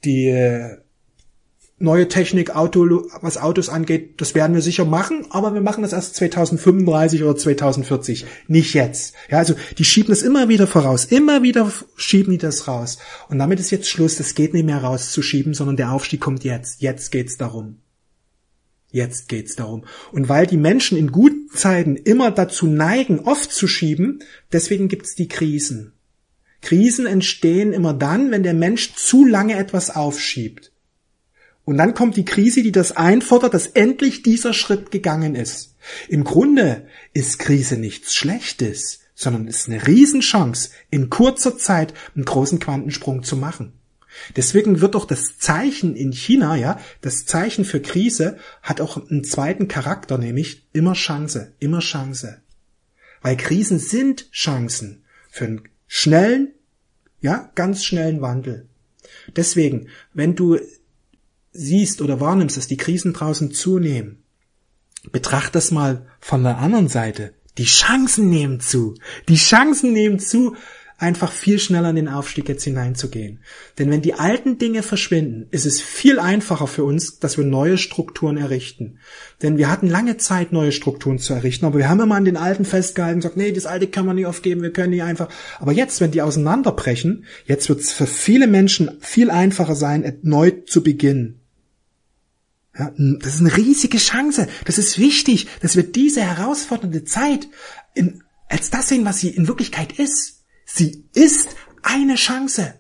Die 0.04 0.28
äh, 0.28 0.78
neue 1.78 2.08
Technik, 2.08 2.56
Auto, 2.56 3.04
was 3.22 3.38
Autos 3.38 3.70
angeht, 3.70 4.22
das 4.22 4.36
werden 4.36 4.56
wir 4.56 4.62
sicher 4.62 4.86
machen, 4.86 5.28
aber 5.30 5.54
wir 5.54 5.62
machen 5.62 5.84
das 5.84 5.94
erst 5.94 6.16
2035 6.16 7.24
oder 7.24 7.36
2040, 7.36 8.26
nicht 8.48 8.74
jetzt. 8.74 9.14
Ja, 9.30 9.40
also 9.40 9.56
die 9.78 9.86
schieben 9.86 10.10
das 10.10 10.22
immer 10.22 10.50
wieder 10.50 10.66
voraus, 10.66 11.06
immer 11.06 11.44
wieder 11.44 11.72
schieben 11.96 12.32
die 12.32 12.38
das 12.38 12.68
raus. 12.68 12.98
Und 13.30 13.38
damit 13.40 13.60
ist 13.60 13.72
jetzt 13.72 13.90
Schluss, 13.90 14.16
das 14.16 14.34
geht 14.34 14.54
nicht 14.54 14.66
mehr 14.66 14.78
rauszuschieben, 14.78 15.54
sondern 15.54 15.78
der 15.78 15.92
Aufstieg 15.92 16.22
kommt 16.22 16.44
jetzt. 16.44 16.82
Jetzt 16.82 17.12
geht's 17.12 17.38
darum. 17.38 17.83
Jetzt 18.94 19.28
geht's 19.28 19.56
darum. 19.56 19.86
Und 20.12 20.30
weil 20.30 20.46
die 20.46 20.56
Menschen 20.56 21.00
in 21.00 21.12
guten 21.12 21.50
Zeiten 21.50 21.96
immer 21.96 22.30
dazu 22.30 22.68
neigen, 22.68 23.22
oft 23.22 23.52
zu 23.52 23.68
schieben, 23.68 24.20
deswegen 24.52 24.88
gibt's 24.88 25.16
die 25.16 25.28
Krisen. 25.28 25.94
Krisen 26.62 27.08
entstehen 27.08 27.74
immer 27.74 27.96
dann, 27.96 28.30
wenn 28.30 28.44
der 28.44 28.54
Mensch 28.54 28.94
zu 28.94 29.26
lange 29.26 29.56
etwas 29.56 29.90
aufschiebt. 29.90 30.72
Und 31.66 31.78
dann 31.78 31.96
kommt 31.96 32.18
die 32.18 32.24
Krise, 32.26 32.62
die 32.62 32.72
das 32.72 32.92
einfordert, 32.92 33.56
dass 33.56 33.66
endlich 33.66 34.22
dieser 34.22 34.54
Schritt 34.54 34.92
gegangen 34.92 35.34
ist. 35.34 35.76
Im 36.08 36.24
Grunde 36.24 36.86
ist 37.14 37.40
Krise 37.40 37.78
nichts 37.78 38.14
Schlechtes, 38.14 39.00
sondern 39.16 39.48
ist 39.48 39.68
eine 39.68 39.88
Riesenchance, 39.88 40.70
in 40.92 41.10
kurzer 41.10 41.58
Zeit 41.58 41.96
einen 42.14 42.26
großen 42.26 42.60
Quantensprung 42.60 43.24
zu 43.24 43.38
machen. 43.38 43.74
Deswegen 44.36 44.82
wird 44.82 44.96
auch 44.96 45.06
das 45.06 45.38
Zeichen 45.38 45.96
in 45.96 46.12
China, 46.12 46.56
ja, 46.56 46.80
das 47.02 47.26
Zeichen 47.26 47.66
für 47.66 47.82
Krise 47.82 48.38
hat 48.62 48.82
auch 48.82 48.98
einen 49.10 49.24
zweiten 49.24 49.68
Charakter, 49.68 50.18
nämlich 50.18 50.68
immer 50.74 50.94
Chance, 50.94 51.54
immer 51.60 51.80
Chance. 51.80 52.42
Weil 53.22 53.38
Krisen 53.38 53.80
sind 53.80 54.32
Chancen 54.32 55.04
für 55.30 55.46
einen 55.46 55.62
schnellen, 55.88 56.54
ja, 57.22 57.52
ganz 57.56 57.84
schnellen 57.84 58.22
Wandel. 58.22 58.68
Deswegen, 59.36 59.88
wenn 60.14 60.36
du 60.36 60.60
siehst 61.52 62.02
oder 62.02 62.20
wahrnimmst, 62.20 62.58
dass 62.58 62.68
die 62.68 62.78
Krisen 62.78 63.14
draußen 63.14 63.52
zunehmen, 63.52 64.24
betracht 65.12 65.56
das 65.56 65.72
mal 65.72 66.08
von 66.20 66.44
der 66.44 66.58
anderen 66.58 66.88
Seite. 66.88 67.34
Die 67.58 67.66
Chancen 67.66 68.30
nehmen 68.30 68.60
zu. 68.60 68.96
Die 69.30 69.36
Chancen 69.36 69.94
nehmen 69.94 70.20
zu, 70.20 70.56
einfach 70.98 71.32
viel 71.32 71.60
schneller 71.60 71.90
in 71.90 71.96
den 71.96 72.08
Aufstieg 72.08 72.48
jetzt 72.48 72.64
hineinzugehen. 72.64 73.40
Denn 73.78 73.90
wenn 73.90 74.02
die 74.02 74.14
alten 74.14 74.58
Dinge 74.58 74.84
verschwinden, 74.84 75.48
ist 75.52 75.66
es 75.66 75.82
viel 75.82 76.20
einfacher 76.20 76.68
für 76.68 76.84
uns, 76.84 77.20
dass 77.20 77.38
wir 77.38 77.46
neue 77.46 77.78
Strukturen 77.78 78.38
errichten. 78.38 79.00
Denn 79.42 79.58
wir 79.58 79.70
hatten 79.70 79.88
lange 79.88 80.18
Zeit, 80.18 80.52
neue 80.52 80.72
Strukturen 80.72 81.20
zu 81.20 81.34
errichten, 81.34 81.66
aber 81.66 81.78
wir 81.78 81.90
haben 81.90 82.00
immer 82.00 82.16
an 82.16 82.26
den 82.26 82.38
alten 82.38 82.66
festgehalten 82.66 83.16
und 83.16 83.22
gesagt, 83.22 83.38
nee, 83.38 83.52
das 83.52 83.66
alte 83.66 83.88
kann 83.88 84.06
man 84.06 84.16
nicht 84.16 84.28
aufgeben, 84.28 84.62
wir 84.62 84.74
können 84.74 84.92
die 84.92 85.02
einfach. 85.02 85.30
Aber 85.60 85.72
jetzt, 85.72 86.00
wenn 86.02 86.12
die 86.12 86.22
auseinanderbrechen, 86.22 87.26
jetzt 87.46 87.70
wird 87.70 87.82
es 87.82 87.92
für 87.92 88.08
viele 88.08 88.48
Menschen 88.48 88.92
viel 89.00 89.30
einfacher 89.32 89.76
sein, 89.76 90.20
neu 90.22 90.52
zu 90.66 90.84
beginnen. 90.84 91.40
Ja, 92.78 92.92
das 92.98 93.36
ist 93.36 93.42
eine 93.42 93.56
riesige 93.56 94.00
Chance. 94.00 94.48
Das 94.66 94.78
ist 94.78 94.98
wichtig, 94.98 95.48
dass 95.62 95.76
wir 95.76 95.84
diese 95.84 96.22
herausfordernde 96.22 97.04
Zeit 97.04 97.48
in, 97.94 98.24
als 98.50 98.72
das 98.72 98.90
sehen, 98.90 99.06
was 99.06 99.20
sie 99.20 99.30
in 99.30 99.48
Wirklichkeit 99.48 100.00
ist. 100.00 100.33
Sie 100.76 101.04
ist 101.14 101.50
eine 101.84 102.16
Chance. 102.16 102.74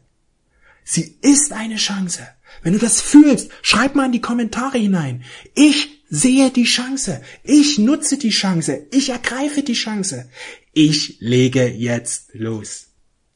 Sie 0.84 1.16
ist 1.22 1.54
eine 1.54 1.76
Chance. 1.76 2.28
Wenn 2.64 2.74
du 2.74 2.80
das 2.80 3.02
fühlst, 3.02 3.52
schreib 3.62 3.94
mal 3.94 4.08
in 4.08 4.12
die 4.12 4.28
Kommentare 4.30 4.80
hinein. 4.80 5.24
Ich 5.54 6.02
sehe 6.10 6.50
die 6.50 6.64
Chance. 6.64 7.22
Ich 7.44 7.78
nutze 7.78 8.18
die 8.18 8.32
Chance. 8.32 8.88
Ich 8.90 9.10
ergreife 9.10 9.62
die 9.62 9.74
Chance. 9.74 10.28
Ich 10.72 11.18
lege 11.20 11.68
jetzt 11.68 12.34
los. 12.34 12.88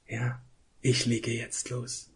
Ja, 0.07 0.41
ich 0.81 1.05
lege 1.05 1.31
jetzt 1.31 1.69
los. 1.69 2.09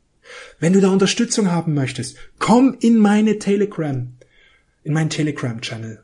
Wenn 0.59 0.73
du 0.73 0.81
da 0.81 0.89
Unterstützung 0.89 1.51
haben 1.51 1.75
möchtest, 1.75 2.17
komm 2.39 2.75
in 2.79 2.97
meine 2.97 3.37
Telegram, 3.37 4.17
in 4.83 4.93
meinen 4.93 5.11
Telegram-Channel. 5.11 6.03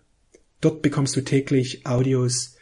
Dort 0.62 0.84
bekommst 0.84 1.16
du 1.16 1.22
täglich 1.22 1.88
Audios, 1.88 2.58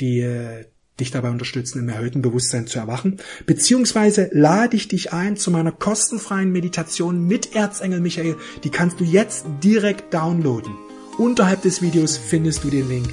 die 0.00 0.18
äh, 0.18 0.64
dich 1.00 1.10
dabei 1.10 1.30
unterstützen, 1.30 1.80
im 1.80 1.88
erhöhten 1.88 2.22
Bewusstsein 2.22 2.66
zu 2.66 2.78
erwachen, 2.78 3.16
beziehungsweise 3.46 4.30
lade 4.32 4.76
ich 4.76 4.88
dich 4.88 5.12
ein 5.12 5.36
zu 5.36 5.50
meiner 5.50 5.72
kostenfreien 5.72 6.52
Meditation 6.52 7.26
mit 7.26 7.54
Erzengel 7.54 8.00
Michael. 8.00 8.36
Die 8.64 8.70
kannst 8.70 9.00
du 9.00 9.04
jetzt 9.04 9.46
direkt 9.62 10.14
downloaden. 10.14 10.72
Unterhalb 11.18 11.62
des 11.62 11.82
Videos 11.82 12.16
findest 12.16 12.64
du 12.64 12.70
den 12.70 12.88
Link. 12.88 13.08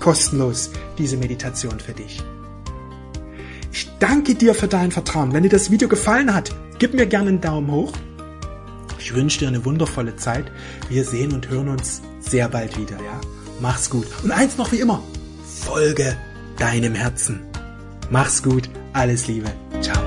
Kostenlos 0.00 0.70
diese 0.98 1.16
Meditation 1.16 1.78
für 1.80 1.92
dich. 1.92 2.22
Ich 3.72 3.88
danke 3.98 4.34
dir 4.34 4.54
für 4.54 4.68
dein 4.68 4.90
Vertrauen. 4.90 5.32
Wenn 5.32 5.42
dir 5.42 5.48
das 5.48 5.70
Video 5.70 5.88
gefallen 5.88 6.34
hat, 6.34 6.54
gib 6.78 6.94
mir 6.94 7.06
gerne 7.06 7.28
einen 7.28 7.40
Daumen 7.40 7.70
hoch. 7.70 7.92
Ich 8.98 9.14
wünsche 9.14 9.40
dir 9.40 9.48
eine 9.48 9.64
wundervolle 9.64 10.16
Zeit. 10.16 10.50
Wir 10.88 11.04
sehen 11.04 11.32
und 11.32 11.48
hören 11.48 11.68
uns 11.68 12.02
sehr 12.20 12.48
bald 12.48 12.78
wieder, 12.78 12.96
ja? 12.96 13.20
Mach's 13.60 13.88
gut. 13.88 14.06
Und 14.22 14.32
eins 14.32 14.56
noch 14.56 14.72
wie 14.72 14.80
immer. 14.80 15.02
Folge 15.44 16.16
deinem 16.56 16.94
Herzen. 16.94 17.40
Mach's 18.10 18.42
gut, 18.42 18.68
alles 18.92 19.26
Liebe, 19.26 19.50
ciao. 19.80 20.05